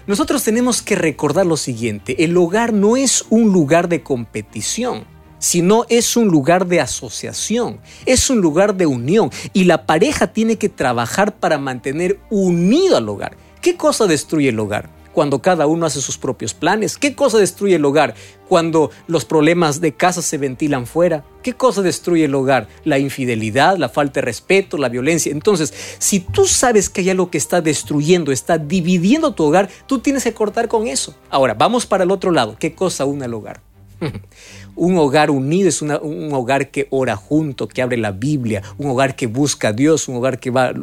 Nosotros 0.07 0.43
tenemos 0.43 0.81
que 0.81 0.95
recordar 0.95 1.45
lo 1.45 1.55
siguiente, 1.55 2.25
el 2.25 2.35
hogar 2.35 2.73
no 2.73 2.97
es 2.97 3.23
un 3.29 3.53
lugar 3.53 3.87
de 3.87 4.03
competición 4.03 5.12
sino 5.43 5.85
es 5.89 6.15
un 6.15 6.29
lugar 6.29 6.67
de 6.67 6.79
asociación, 6.79 7.81
es 8.05 8.29
un 8.29 8.39
lugar 8.39 8.75
de 8.75 8.85
unión 8.85 9.29
y 9.51 9.65
la 9.65 9.85
pareja 9.85 10.27
tiene 10.27 10.55
que 10.55 10.69
trabajar 10.69 11.35
para 11.35 11.57
mantener 11.57 12.17
unido 12.29 12.95
al 12.95 13.09
hogar. 13.09 13.35
¿Qué 13.61 13.75
cosa 13.75 14.07
destruye 14.07 14.49
el 14.49 14.59
hogar? 14.59 14.89
Cuando 15.11 15.41
cada 15.41 15.67
uno 15.67 15.85
hace 15.85 15.99
sus 15.99 16.17
propios 16.17 16.53
planes. 16.53 16.97
¿Qué 16.97 17.13
cosa 17.13 17.39
destruye 17.39 17.75
el 17.75 17.83
hogar? 17.83 18.15
Cuando 18.47 18.89
los 19.07 19.25
problemas 19.25 19.81
de 19.81 19.93
casa 19.93 20.21
se 20.21 20.37
ventilan 20.37 20.87
fuera. 20.87 21.25
¿Qué 21.43 21.51
cosa 21.53 21.81
destruye 21.81 22.23
el 22.23 22.35
hogar? 22.35 22.69
La 22.85 22.97
infidelidad, 22.97 23.77
la 23.77 23.89
falta 23.89 24.21
de 24.21 24.25
respeto, 24.25 24.77
la 24.77 24.87
violencia. 24.87 25.33
Entonces, 25.33 25.73
si 25.99 26.21
tú 26.21 26.45
sabes 26.45 26.89
que 26.89 27.01
hay 27.01 27.09
algo 27.09 27.29
que 27.29 27.37
está 27.37 27.59
destruyendo, 27.59 28.31
está 28.31 28.57
dividiendo 28.57 29.33
tu 29.33 29.43
hogar, 29.43 29.69
tú 29.87 29.99
tienes 29.99 30.23
que 30.23 30.33
cortar 30.33 30.69
con 30.69 30.87
eso. 30.87 31.13
Ahora, 31.29 31.53
vamos 31.53 31.85
para 31.85 32.05
el 32.05 32.11
otro 32.11 32.31
lado. 32.31 32.55
¿Qué 32.57 32.73
cosa 32.73 33.03
une 33.03 33.25
el 33.25 33.33
hogar? 33.33 33.61
Un 34.75 34.97
hogar 34.97 35.29
unido 35.29 35.69
es 35.69 35.81
un 35.81 36.33
hogar 36.33 36.71
que 36.71 36.87
ora 36.89 37.15
junto, 37.15 37.67
que 37.67 37.81
abre 37.81 37.97
la 37.97 38.11
Biblia, 38.11 38.63
un 38.77 38.89
hogar 38.89 39.15
que 39.15 39.27
busca 39.27 39.69
a 39.69 39.73
Dios, 39.73 40.07
un 40.07 40.15
hogar 40.15 40.39
que 40.39 40.49
va 40.49 40.73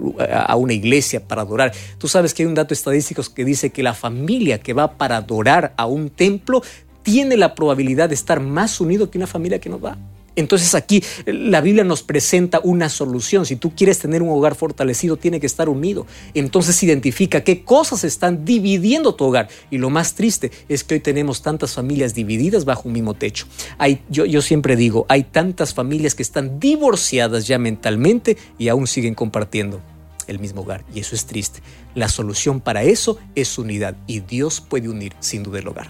a 0.46 0.57
una 0.57 0.72
iglesia 0.72 1.26
para 1.26 1.42
adorar. 1.42 1.72
Tú 1.98 2.07
sabes 2.07 2.33
que 2.33 2.42
hay 2.42 2.46
un 2.46 2.55
dato 2.55 2.72
estadístico 2.72 3.22
que 3.35 3.44
dice 3.44 3.70
que 3.70 3.83
la 3.83 3.94
familia 3.94 4.61
que 4.61 4.74
va 4.74 4.96
para 4.96 5.16
adorar 5.16 5.74
a 5.76 5.87
un 5.87 6.11
templo 6.11 6.62
tiene 7.03 7.37
la 7.37 7.55
probabilidad 7.55 8.09
de 8.09 8.14
estar 8.14 8.40
más 8.40 8.81
unido 8.81 9.11
que 9.11 9.18
una 9.18 9.26
familia 9.26 9.59
que 9.59 9.68
no 9.68 9.81
va. 9.81 9.96
Entonces 10.36 10.74
aquí 10.74 11.02
la 11.26 11.60
Biblia 11.60 11.84
nos 11.84 12.02
presenta 12.02 12.60
una 12.62 12.88
solución. 12.88 13.46
Si 13.46 13.56
tú 13.56 13.74
quieres 13.74 13.98
tener 13.98 14.22
un 14.22 14.30
hogar 14.30 14.54
fortalecido, 14.54 15.16
tiene 15.16 15.40
que 15.40 15.46
estar 15.46 15.68
unido. 15.68 16.06
Entonces 16.34 16.82
identifica 16.82 17.42
qué 17.42 17.64
cosas 17.64 18.04
están 18.04 18.44
dividiendo 18.44 19.14
tu 19.14 19.24
hogar. 19.24 19.48
Y 19.70 19.78
lo 19.78 19.90
más 19.90 20.14
triste 20.14 20.50
es 20.68 20.84
que 20.84 20.94
hoy 20.94 21.00
tenemos 21.00 21.42
tantas 21.42 21.74
familias 21.74 22.14
divididas 22.14 22.64
bajo 22.64 22.88
un 22.88 22.92
mismo 22.94 23.14
techo. 23.14 23.46
Hay, 23.78 24.02
yo, 24.08 24.24
yo 24.24 24.42
siempre 24.42 24.76
digo, 24.76 25.06
hay 25.08 25.24
tantas 25.24 25.74
familias 25.74 26.14
que 26.14 26.22
están 26.22 26.60
divorciadas 26.60 27.46
ya 27.46 27.58
mentalmente 27.58 28.36
y 28.58 28.68
aún 28.68 28.86
siguen 28.86 29.14
compartiendo 29.14 29.80
el 30.26 30.38
mismo 30.38 30.62
hogar. 30.62 30.84
Y 30.94 31.00
eso 31.00 31.14
es 31.14 31.26
triste. 31.26 31.60
La 31.94 32.08
solución 32.08 32.60
para 32.60 32.82
eso 32.84 33.18
es 33.34 33.58
unidad. 33.58 33.96
Y 34.06 34.20
Dios 34.20 34.60
puede 34.60 34.88
unir 34.88 35.12
sin 35.20 35.42
duda 35.42 35.58
el 35.58 35.68
hogar. 35.68 35.88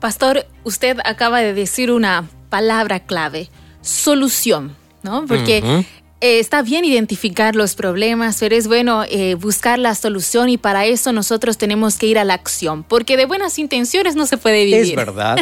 Pastor, 0.00 0.46
usted 0.64 0.98
acaba 1.04 1.40
de 1.40 1.52
decir 1.54 1.92
una 1.92 2.28
palabra 2.48 3.00
clave, 3.00 3.48
solución, 3.82 4.76
¿no? 5.02 5.24
Porque 5.26 5.84
eh, 6.22 6.38
está 6.38 6.60
bien 6.60 6.84
identificar 6.84 7.56
los 7.56 7.74
problemas, 7.74 8.36
pero 8.38 8.54
es 8.54 8.68
bueno 8.68 9.04
eh, 9.08 9.36
buscar 9.36 9.78
la 9.78 9.94
solución 9.94 10.50
y 10.50 10.58
para 10.58 10.84
eso 10.84 11.14
nosotros 11.14 11.56
tenemos 11.56 11.96
que 11.96 12.08
ir 12.08 12.18
a 12.18 12.24
la 12.24 12.34
acción, 12.34 12.82
porque 12.82 13.16
de 13.16 13.24
buenas 13.24 13.58
intenciones 13.58 14.16
no 14.16 14.26
se 14.26 14.36
puede 14.36 14.66
vivir. 14.66 14.80
Es 14.90 14.96
verdad. 14.96 15.38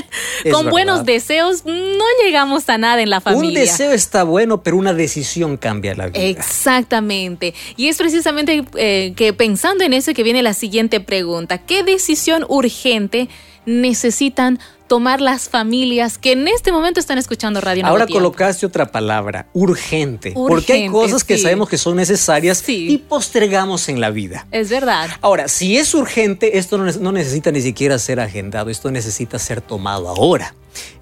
Con 0.53 0.71
buenos 0.71 1.05
deseos 1.05 1.65
no 1.65 2.05
llegamos 2.23 2.69
a 2.69 2.79
nada 2.79 3.03
en 3.03 3.11
la 3.11 3.21
familia. 3.21 3.49
Un 3.49 3.55
deseo 3.55 3.91
está 3.91 4.23
bueno, 4.23 4.63
pero 4.63 4.77
una 4.77 4.95
decisión 4.95 5.57
cambia 5.57 5.97
la 5.97 6.07
vida. 6.07 6.23
Exactamente. 6.23 7.55
Y 7.77 7.89
es 7.89 7.97
precisamente 7.97 8.65
eh, 8.77 9.15
que 9.17 9.33
pensando 9.33 9.83
en 9.83 9.95
eso 9.95 10.15
que 10.15 10.23
viene 10.23 10.43
la 10.45 10.55
siguiente 10.55 11.01
pregunta. 11.01 11.59
¿Qué 11.59 11.83
decisión 11.83 12.45
urgente 12.49 13.29
necesitan 13.69 14.59
tomar 14.89 15.21
las 15.21 15.51
familias 15.51 16.17
que 16.17 16.33
en 16.33 16.49
este 16.49 16.73
momento 16.73 16.99
están 16.99 17.19
escuchando 17.19 17.61
Radio 17.61 17.85
Ahora 17.87 18.07
colocaste 18.07 18.65
otra 18.65 18.87
palabra, 18.91 19.47
urgente, 19.53 20.33
porque 20.33 20.73
hay 20.73 20.89
cosas 20.89 21.23
que 21.23 21.37
sabemos 21.37 21.69
que 21.69 21.77
son 21.77 21.97
necesarias 21.97 22.65
y 22.67 22.97
postergamos 22.99 23.89
en 23.91 24.01
la 24.01 24.11
vida. 24.11 24.47
Es 24.51 24.71
verdad. 24.71 25.11
Ahora, 25.21 25.49
si 25.49 25.77
es 25.77 25.95
urgente, 25.95 26.59
esto 26.59 26.79
no 26.79 27.13
necesita 27.13 27.53
ni 27.53 27.61
siquiera 27.61 27.99
ser 27.99 28.19
agendado, 28.19 28.71
esto 28.71 28.91
necesita 28.91 29.39
ser 29.39 29.61
tomado 29.61 30.09
ahora. 30.09 30.55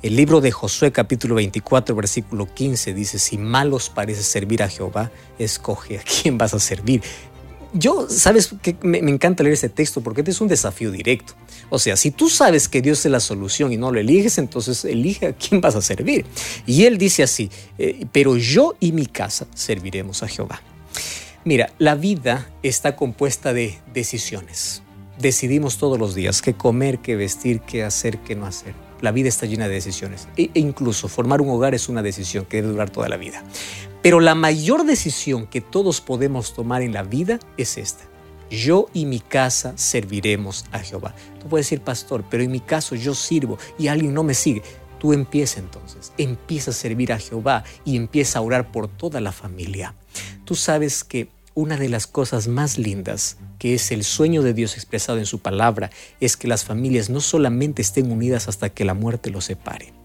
El 0.03 0.17
libro 0.17 0.41
de 0.41 0.51
Josué 0.51 0.91
capítulo 0.91 1.35
24 1.37 1.95
versículo 1.95 2.53
15 2.53 2.95
dice, 2.95 3.19
si 3.19 3.39
malos 3.39 3.91
parece 3.91 4.23
servir 4.23 4.63
a 4.63 4.69
Jehová, 4.69 5.11
escoge 5.39 5.99
a 5.99 6.03
quién 6.03 6.39
vas 6.39 6.55
a 6.55 6.59
servir 6.59 7.03
yo, 7.79 8.09
sabes 8.09 8.55
que 8.63 8.77
me, 8.83 8.99
encanta 8.99 9.43
leer 9.43 9.55
ese 9.55 9.69
texto 9.69 10.01
porque 10.01 10.23
este 10.23 10.31
es 10.31 10.41
un 10.41 10.49
desafío 10.49 10.91
directo. 10.91 11.35
O 11.69 11.79
sea, 11.79 11.97
si 11.97 12.11
tú 12.11 12.29
sabes 12.29 12.69
que 12.69 12.81
Dios 12.81 13.05
es 13.05 13.13
la 13.13 13.21
solución 13.21 13.73
y 13.73 13.77
no 13.77 13.93
lo 13.93 14.01
eliges, 14.01 14.39
entonces 14.39 14.85
elige 14.85 15.27
a 15.27 15.33
quién 15.33 15.61
vas 15.61 15.77
a 15.77 15.83
servir. 15.83 16.25
Y 16.67 16.85
él 16.85 16.97
dice 16.97 17.23
así, 17.23 17.51
eh, 17.79 18.07
pero 18.13 18.37
yo 18.37 18.77
y 18.81 18.93
mi 18.93 19.07
casa 19.07 19.47
serviremos 19.55 20.23
a 20.23 20.29
Jehová. 20.29 20.63
Mira, 21.45 21.73
la 21.79 21.95
vida 21.95 22.51
está 22.63 22.97
compuesta 22.97 23.53
de 23.53 23.79
decisiones. 23.93 24.83
Decidimos 25.19 25.79
todos 25.79 25.99
los 25.99 26.15
días 26.15 26.43
qué 26.43 26.55
comer, 26.55 26.99
qué 26.99 27.17
vestir, 27.17 27.61
qué 27.61 27.85
hacer, 27.85 28.19
qué 28.19 28.35
no 28.35 28.47
hacer. 28.47 28.75
La 29.01 29.13
vida 29.13 29.29
está 29.29 29.47
llena 29.47 29.69
de 29.69 29.75
decisiones. 29.75 30.29
E, 30.37 30.51
e 30.55 30.61
incluso 30.61 31.09
formar 31.09 31.41
un 31.41 31.51
hogar 31.51 31.75
es 31.75 31.89
una 31.89 32.03
decisión 32.03 32.47
que 32.47 32.59
debe 32.59 32.69
durar 32.69 32.91
toda 32.91 33.09
la 33.09 33.17
vida. 33.17 33.45
Pero 34.07 34.21
la 34.21 34.37
mayor 34.37 34.87
decisión 34.87 35.49
que 35.49 35.61
todos 35.61 36.01
podemos 36.01 36.55
tomar 36.55 36.83
en 36.83 36.93
la 36.93 37.03
vida 37.03 37.41
es 37.57 37.77
esta. 37.77 38.05
Yo 38.49 38.87
y 38.95 39.05
mi 39.05 39.19
casa 39.19 39.73
serviremos 39.75 40.65
a 40.71 40.79
Jehová. 40.79 41.17
Tú 41.41 41.49
puedes 41.49 41.67
decir, 41.67 41.81
pastor, 41.81 42.23
pero 42.31 42.45
en 42.45 42.53
mi 42.53 42.61
caso 42.61 42.95
yo 42.95 43.17
sirvo 43.17 43.59
y 43.81 43.89
alguien 43.89 44.15
no 44.15 44.23
me 44.23 44.35
sigue. 44.35 44.63
Tú 45.01 45.13
empieza 45.13 45.59
entonces, 45.59 46.13
empieza 46.19 46.71
a 46.71 46.75
servir 46.75 47.13
a 47.13 47.19
Jehová 47.19 47.65
y 47.85 47.97
empieza 47.97 48.39
a 48.39 48.43
orar 48.43 48.71
por 48.71 48.87
toda 48.87 49.21
la 49.21 49.33
familia. 49.33 49.97
Tú 50.45 50.55
sabes 50.55 51.03
que 51.03 51.29
una 51.55 51.77
de 51.77 51.89
las 51.89 52.07
cosas 52.07 52.47
más 52.47 52.79
lindas, 52.79 53.39
que 53.59 53.75
es 53.75 53.91
el 53.91 54.05
sueño 54.05 54.43
de 54.43 54.55
Dios 54.55 54.75
expresado 54.77 55.19
en 55.19 55.27
su 55.27 55.41
palabra, 55.41 55.91
es 56.21 56.37
que 56.37 56.47
las 56.47 56.65
familias 56.65 57.11
no 57.11 57.21
solamente 57.21 57.83
estén 57.83 58.13
unidas 58.13 58.47
hasta 58.47 58.69
que 58.69 58.85
la 58.85 58.95
muerte 58.95 59.31
los 59.31 59.47
separe. 59.47 59.96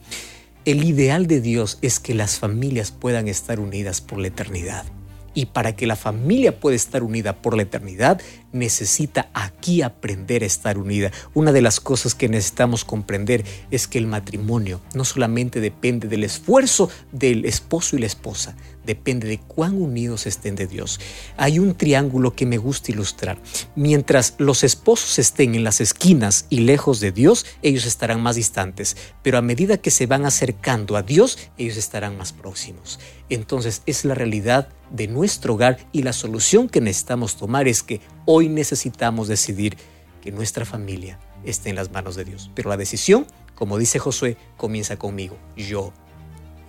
El 0.64 0.84
ideal 0.84 1.26
de 1.26 1.42
Dios 1.42 1.80
es 1.82 2.00
que 2.00 2.14
las 2.14 2.38
familias 2.38 2.92
puedan 2.92 3.28
estar 3.28 3.60
unidas 3.60 4.00
por 4.00 4.20
la 4.20 4.28
eternidad. 4.28 4.86
Y 5.34 5.48
para 5.48 5.76
que 5.76 5.88
la 5.88 5.96
familia 5.96 6.60
pueda 6.60 6.76
estar 6.76 7.02
unida 7.02 7.42
por 7.42 7.56
la 7.56 7.64
eternidad, 7.64 8.22
necesita 8.52 9.30
aquí 9.34 9.82
aprender 9.82 10.44
a 10.44 10.48
estar 10.48 10.78
unida. 10.78 11.12
Una 11.34 11.52
de 11.52 11.62
las 11.62 11.80
cosas 11.80 12.16
que 12.16 12.30
necesitamos 12.30 12.86
comprender 12.86 13.46
es 13.72 13.88
que 13.88 13.98
el 13.98 14.08
matrimonio 14.08 14.82
no 14.94 15.06
solamente 15.06 15.60
depende 15.60 16.08
del 16.08 16.24
esfuerzo 16.24 16.90
del 17.12 17.46
esposo 17.46 17.96
y 17.96 18.00
la 18.00 18.06
esposa, 18.06 18.56
depende 18.86 19.28
de 19.28 19.40
cuán 19.40 19.82
unidos 19.82 20.26
estén 20.26 20.56
de 20.56 20.68
Dios. 20.68 21.00
Hay 21.38 21.60
un 21.60 21.76
triángulo 21.76 22.36
que 22.36 22.46
me 22.46 22.58
gusta 22.58 22.92
ilustrar. 22.92 23.38
Mientras 23.76 24.36
los 24.38 24.64
esposos 24.64 25.20
estén 25.20 25.56
en 25.56 25.64
las 25.64 25.82
esquinas 25.82 26.46
y 26.50 26.62
lejos 26.62 27.00
de 27.00 27.12
Dios, 27.12 27.46
ellos 27.62 27.86
estarán 27.86 28.22
más 28.22 28.36
distantes, 28.36 28.98
pero 29.22 29.38
a 29.38 29.42
medida 29.42 29.78
que 29.78 29.92
se 29.92 30.08
van 30.08 30.26
acercando 30.26 30.96
a 30.96 31.04
Dios, 31.04 31.38
ellos 31.58 31.78
estarán 31.78 32.18
más 32.18 32.34
próximos. 32.34 33.00
Entonces 33.30 33.82
es 33.86 34.04
la 34.04 34.14
realidad 34.14 34.70
de 34.90 35.08
nuestro 35.08 35.54
hogar 35.54 35.78
y 35.92 36.04
la 36.04 36.12
solución 36.12 36.68
que 36.68 36.82
necesitamos 36.82 37.38
tomar 37.38 37.68
es 37.68 37.82
que 37.82 38.02
hoy 38.26 38.50
necesitamos 38.50 39.28
decidir 39.28 39.78
que 40.22 40.32
nuestra 40.32 40.66
familia 40.66 41.20
esté 41.44 41.70
en 41.70 41.76
las 41.76 41.92
manos 41.92 42.16
de 42.16 42.26
Dios. 42.26 42.52
Pero 42.54 42.70
la 42.70 42.78
decisión, 42.78 43.26
como 43.56 43.78
dice 43.78 44.00
Josué, 44.00 44.38
comienza 44.58 44.98
conmigo. 44.98 45.38
Yo 45.56 45.94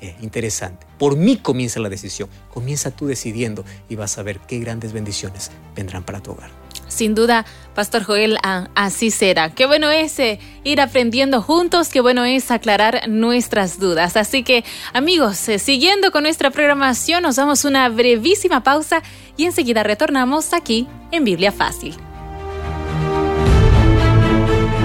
eh, 0.01 0.17
interesante. 0.21 0.87
Por 0.99 1.17
mí 1.17 1.37
comienza 1.37 1.81
la 1.81 1.89
decisión. 1.89 2.29
Comienza 2.53 2.91
tú 2.91 3.07
decidiendo 3.07 3.65
y 3.89 3.97
vas 3.97 4.19
a 4.19 4.23
ver 4.23 4.41
qué 4.41 4.59
grandes 4.59 4.93
bendiciones 4.93 5.51
vendrán 5.77 6.05
para 6.05 6.21
tu 6.21 6.33
hogar. 6.33 6.62
Sin 6.93 7.15
duda, 7.15 7.45
Pastor 7.75 8.05
Joel, 8.05 8.39
así 8.75 9.11
será. 9.11 9.51
Qué 9.51 9.67
bueno 9.67 9.91
es 9.91 10.19
eh, 10.19 10.39
ir 10.63 10.81
aprendiendo 10.81 11.41
juntos, 11.41 11.89
qué 11.89 12.01
bueno 12.01 12.25
es 12.25 12.51
aclarar 12.51 13.09
nuestras 13.09 13.79
dudas. 13.79 14.17
Así 14.17 14.43
que, 14.43 14.65
amigos, 14.93 15.49
eh, 15.49 15.59
siguiendo 15.59 16.13
con 16.13 16.25
nuestra 16.25 16.51
programación, 16.51 17.23
nos 17.23 17.37
damos 17.37 17.65
una 17.65 17.89
brevísima 17.89 18.63
pausa 18.63 19.03
y 19.37 19.47
enseguida 19.47 19.83
retornamos 19.83 20.53
aquí 20.53 20.87
en 21.11 21.25
Biblia 21.25 21.51
Fácil. 21.51 21.97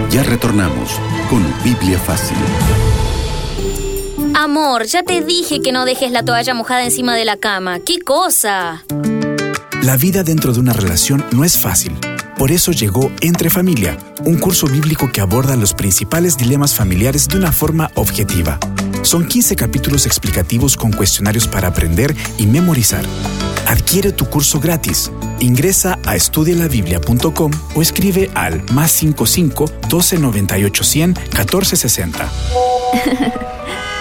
Ya 0.09 0.23
retornamos 0.23 0.99
con 1.29 1.45
Biblia 1.63 1.99
Fácil. 1.99 2.37
Amor, 4.33 4.85
ya 4.85 5.03
te 5.03 5.21
dije 5.21 5.61
que 5.61 5.71
no 5.71 5.83
dejes 5.83 6.11
la 6.11 6.23
toalla 6.23 6.53
mojada 6.53 6.83
encima 6.83 7.15
de 7.15 7.25
la 7.25 7.37
cama. 7.37 7.79
¿Qué 7.79 7.99
cosa? 7.99 8.83
La 9.87 9.95
vida 9.95 10.21
dentro 10.21 10.51
de 10.51 10.59
una 10.59 10.73
relación 10.73 11.23
no 11.31 11.45
es 11.45 11.57
fácil. 11.57 11.93
Por 12.37 12.51
eso 12.51 12.73
llegó 12.73 13.09
Entre 13.21 13.49
Familia, 13.49 13.97
un 14.25 14.37
curso 14.37 14.67
bíblico 14.67 15.09
que 15.13 15.21
aborda 15.21 15.55
los 15.55 15.73
principales 15.73 16.35
dilemas 16.35 16.75
familiares 16.75 17.29
de 17.29 17.37
una 17.37 17.53
forma 17.53 17.89
objetiva. 17.95 18.59
Son 19.03 19.25
15 19.25 19.55
capítulos 19.55 20.05
explicativos 20.05 20.75
con 20.75 20.91
cuestionarios 20.91 21.47
para 21.47 21.69
aprender 21.69 22.13
y 22.37 22.47
memorizar. 22.47 23.05
Adquiere 23.65 24.11
tu 24.11 24.25
curso 24.25 24.59
gratis. 24.59 25.09
Ingresa 25.39 25.97
a 26.05 26.17
estudialabiblia.com 26.17 27.51
o 27.73 27.81
escribe 27.81 28.29
al 28.33 28.61
más 28.73 28.91
55 28.91 29.71
12 29.87 30.17
98 30.17 30.83
100 30.83 31.13
14 31.33 31.77
60. 31.77 33.56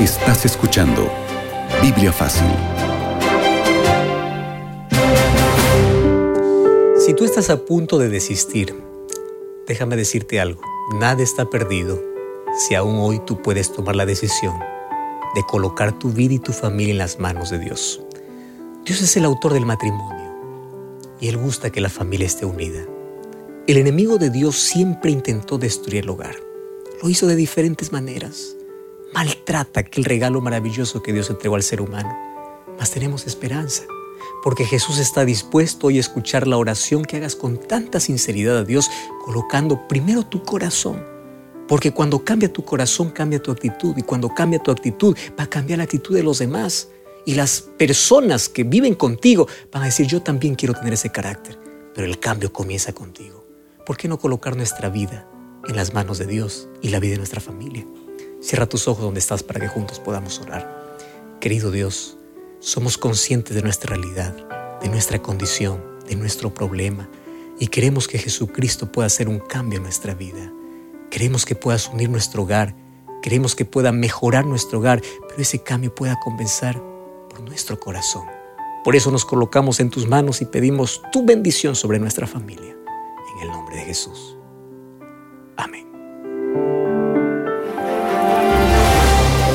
Estás 0.00 0.44
escuchando 0.46 1.12
Biblia 1.80 2.12
Fácil. 2.12 2.48
Si 6.98 7.14
tú 7.14 7.24
estás 7.24 7.50
a 7.50 7.64
punto 7.64 7.98
de 7.98 8.08
desistir, 8.08 8.74
déjame 9.68 9.94
decirte 9.94 10.40
algo. 10.40 10.62
Nada 10.98 11.22
está 11.22 11.48
perdido 11.48 12.02
si 12.58 12.74
aún 12.74 12.96
hoy 12.98 13.20
tú 13.24 13.42
puedes 13.42 13.72
tomar 13.72 13.94
la 13.94 14.06
decisión 14.06 14.58
de 15.36 15.42
colocar 15.44 15.96
tu 15.98 16.10
vida 16.10 16.34
y 16.34 16.38
tu 16.38 16.52
familia 16.52 16.92
en 16.92 16.98
las 16.98 17.20
manos 17.20 17.50
de 17.50 17.60
Dios. 17.60 18.00
Dios 18.84 19.02
es 19.02 19.16
el 19.16 19.24
autor 19.24 19.52
del 19.52 19.66
matrimonio 19.66 20.32
y 21.20 21.28
Él 21.28 21.36
gusta 21.36 21.70
que 21.70 21.80
la 21.80 21.90
familia 21.90 22.26
esté 22.26 22.44
unida. 22.44 22.84
El 23.68 23.76
enemigo 23.76 24.18
de 24.18 24.30
Dios 24.30 24.56
siempre 24.56 25.12
intentó 25.12 25.58
destruir 25.58 26.02
el 26.02 26.10
hogar. 26.10 26.34
Lo 27.00 27.08
hizo 27.08 27.28
de 27.28 27.36
diferentes 27.36 27.92
maneras 27.92 28.56
maltrata 29.14 29.80
aquel 29.80 30.04
regalo 30.04 30.40
maravilloso 30.40 31.02
que 31.02 31.12
Dios 31.12 31.30
entregó 31.30 31.56
al 31.56 31.62
ser 31.62 31.80
humano. 31.80 32.16
Mas 32.78 32.90
tenemos 32.90 33.26
esperanza, 33.26 33.84
porque 34.42 34.64
Jesús 34.64 34.98
está 34.98 35.24
dispuesto 35.24 35.88
hoy 35.88 35.98
a 35.98 36.00
escuchar 36.00 36.46
la 36.46 36.56
oración 36.56 37.04
que 37.04 37.16
hagas 37.16 37.36
con 37.36 37.58
tanta 37.58 38.00
sinceridad 38.00 38.58
a 38.58 38.64
Dios, 38.64 38.90
colocando 39.24 39.86
primero 39.88 40.24
tu 40.24 40.42
corazón. 40.42 41.04
Porque 41.68 41.92
cuando 41.92 42.24
cambia 42.24 42.52
tu 42.52 42.64
corazón, 42.64 43.10
cambia 43.10 43.42
tu 43.42 43.50
actitud. 43.50 43.96
Y 43.96 44.02
cuando 44.02 44.28
cambia 44.34 44.58
tu 44.58 44.70
actitud, 44.70 45.16
va 45.38 45.44
a 45.44 45.50
cambiar 45.50 45.78
la 45.78 45.84
actitud 45.84 46.14
de 46.14 46.22
los 46.22 46.38
demás. 46.38 46.88
Y 47.24 47.34
las 47.34 47.62
personas 47.62 48.48
que 48.48 48.64
viven 48.64 48.94
contigo 48.94 49.46
van 49.70 49.84
a 49.84 49.86
decir, 49.86 50.06
yo 50.06 50.22
también 50.22 50.54
quiero 50.54 50.74
tener 50.74 50.92
ese 50.94 51.10
carácter. 51.10 51.58
Pero 51.94 52.06
el 52.06 52.18
cambio 52.18 52.52
comienza 52.52 52.92
contigo. 52.92 53.46
¿Por 53.86 53.96
qué 53.96 54.08
no 54.08 54.18
colocar 54.18 54.56
nuestra 54.56 54.88
vida 54.88 55.28
en 55.68 55.76
las 55.76 55.94
manos 55.94 56.18
de 56.18 56.26
Dios 56.26 56.68
y 56.82 56.88
la 56.88 57.00
vida 57.00 57.12
de 57.12 57.18
nuestra 57.18 57.40
familia? 57.40 57.86
Cierra 58.42 58.68
tus 58.68 58.88
ojos 58.88 59.04
donde 59.04 59.20
estás 59.20 59.44
para 59.44 59.60
que 59.60 59.68
juntos 59.68 60.00
podamos 60.00 60.40
orar. 60.40 60.98
Querido 61.40 61.70
Dios, 61.70 62.18
somos 62.58 62.98
conscientes 62.98 63.54
de 63.54 63.62
nuestra 63.62 63.94
realidad, 63.94 64.34
de 64.80 64.88
nuestra 64.88 65.22
condición, 65.22 65.80
de 66.08 66.16
nuestro 66.16 66.52
problema 66.52 67.08
y 67.60 67.68
queremos 67.68 68.08
que 68.08 68.18
Jesucristo 68.18 68.90
pueda 68.90 69.06
hacer 69.06 69.28
un 69.28 69.38
cambio 69.38 69.76
en 69.76 69.84
nuestra 69.84 70.14
vida. 70.14 70.52
Queremos 71.08 71.44
que 71.44 71.54
puedas 71.54 71.88
unir 71.88 72.10
nuestro 72.10 72.42
hogar, 72.42 72.74
queremos 73.22 73.54
que 73.54 73.64
pueda 73.64 73.92
mejorar 73.92 74.44
nuestro 74.44 74.80
hogar, 74.80 75.00
pero 75.28 75.40
ese 75.40 75.62
cambio 75.62 75.94
pueda 75.94 76.18
comenzar 76.18 76.82
por 77.30 77.40
nuestro 77.42 77.78
corazón. 77.78 78.26
Por 78.82 78.96
eso 78.96 79.12
nos 79.12 79.24
colocamos 79.24 79.78
en 79.78 79.90
tus 79.90 80.08
manos 80.08 80.42
y 80.42 80.46
pedimos 80.46 81.00
tu 81.12 81.24
bendición 81.24 81.76
sobre 81.76 82.00
nuestra 82.00 82.26
familia. 82.26 82.74
En 83.36 83.42
el 83.42 83.48
nombre 83.50 83.76
de 83.76 83.84
Jesús. 83.84 84.36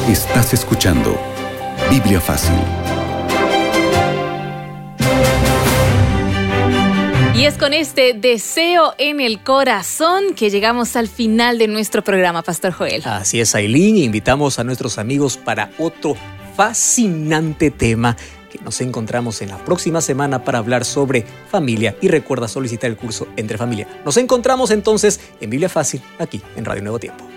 Estás 0.08 0.54
escuchando 0.54 1.20
Biblia 1.90 2.22
Fácil. 2.22 2.56
Y 7.36 7.44
es 7.44 7.58
con 7.58 7.74
este 7.74 8.14
deseo 8.14 8.94
en 9.00 9.20
el 9.20 9.44
corazón 9.44 10.34
que 10.34 10.50
llegamos 10.50 10.96
al 10.96 11.10
final 11.10 11.58
de 11.58 11.68
nuestro 11.68 12.06
programa, 12.06 12.42
Pastor 12.42 12.72
Joel. 12.72 13.02
Así 13.04 13.42
es, 13.42 13.54
Aileen. 13.54 13.98
Invitamos 13.98 14.60
a 14.60 14.64
nuestros 14.64 14.98
amigos 14.98 15.36
para 15.36 15.72
otro 15.78 16.16
fascinante 16.56 17.70
tema 17.70 18.16
que 18.50 18.60
nos 18.60 18.80
encontramos 18.80 19.42
en 19.42 19.50
la 19.50 19.58
próxima 19.58 20.00
semana 20.00 20.46
para 20.46 20.60
hablar 20.60 20.86
sobre 20.86 21.26
familia 21.52 21.98
y 22.00 22.08
recuerda 22.08 22.48
solicitar 22.48 22.90
el 22.90 22.96
curso 22.96 23.28
Entre 23.36 23.58
Familia. 23.58 23.90
Nos 24.06 24.16
encontramos 24.16 24.72
entonces 24.72 25.20
en 25.42 25.50
Biblia 25.50 25.68
Fácil, 25.68 26.02
aquí 26.18 26.42
en 26.56 26.64
Radio 26.64 26.82
Nuevo 26.82 26.98
Tiempo. 26.98 27.37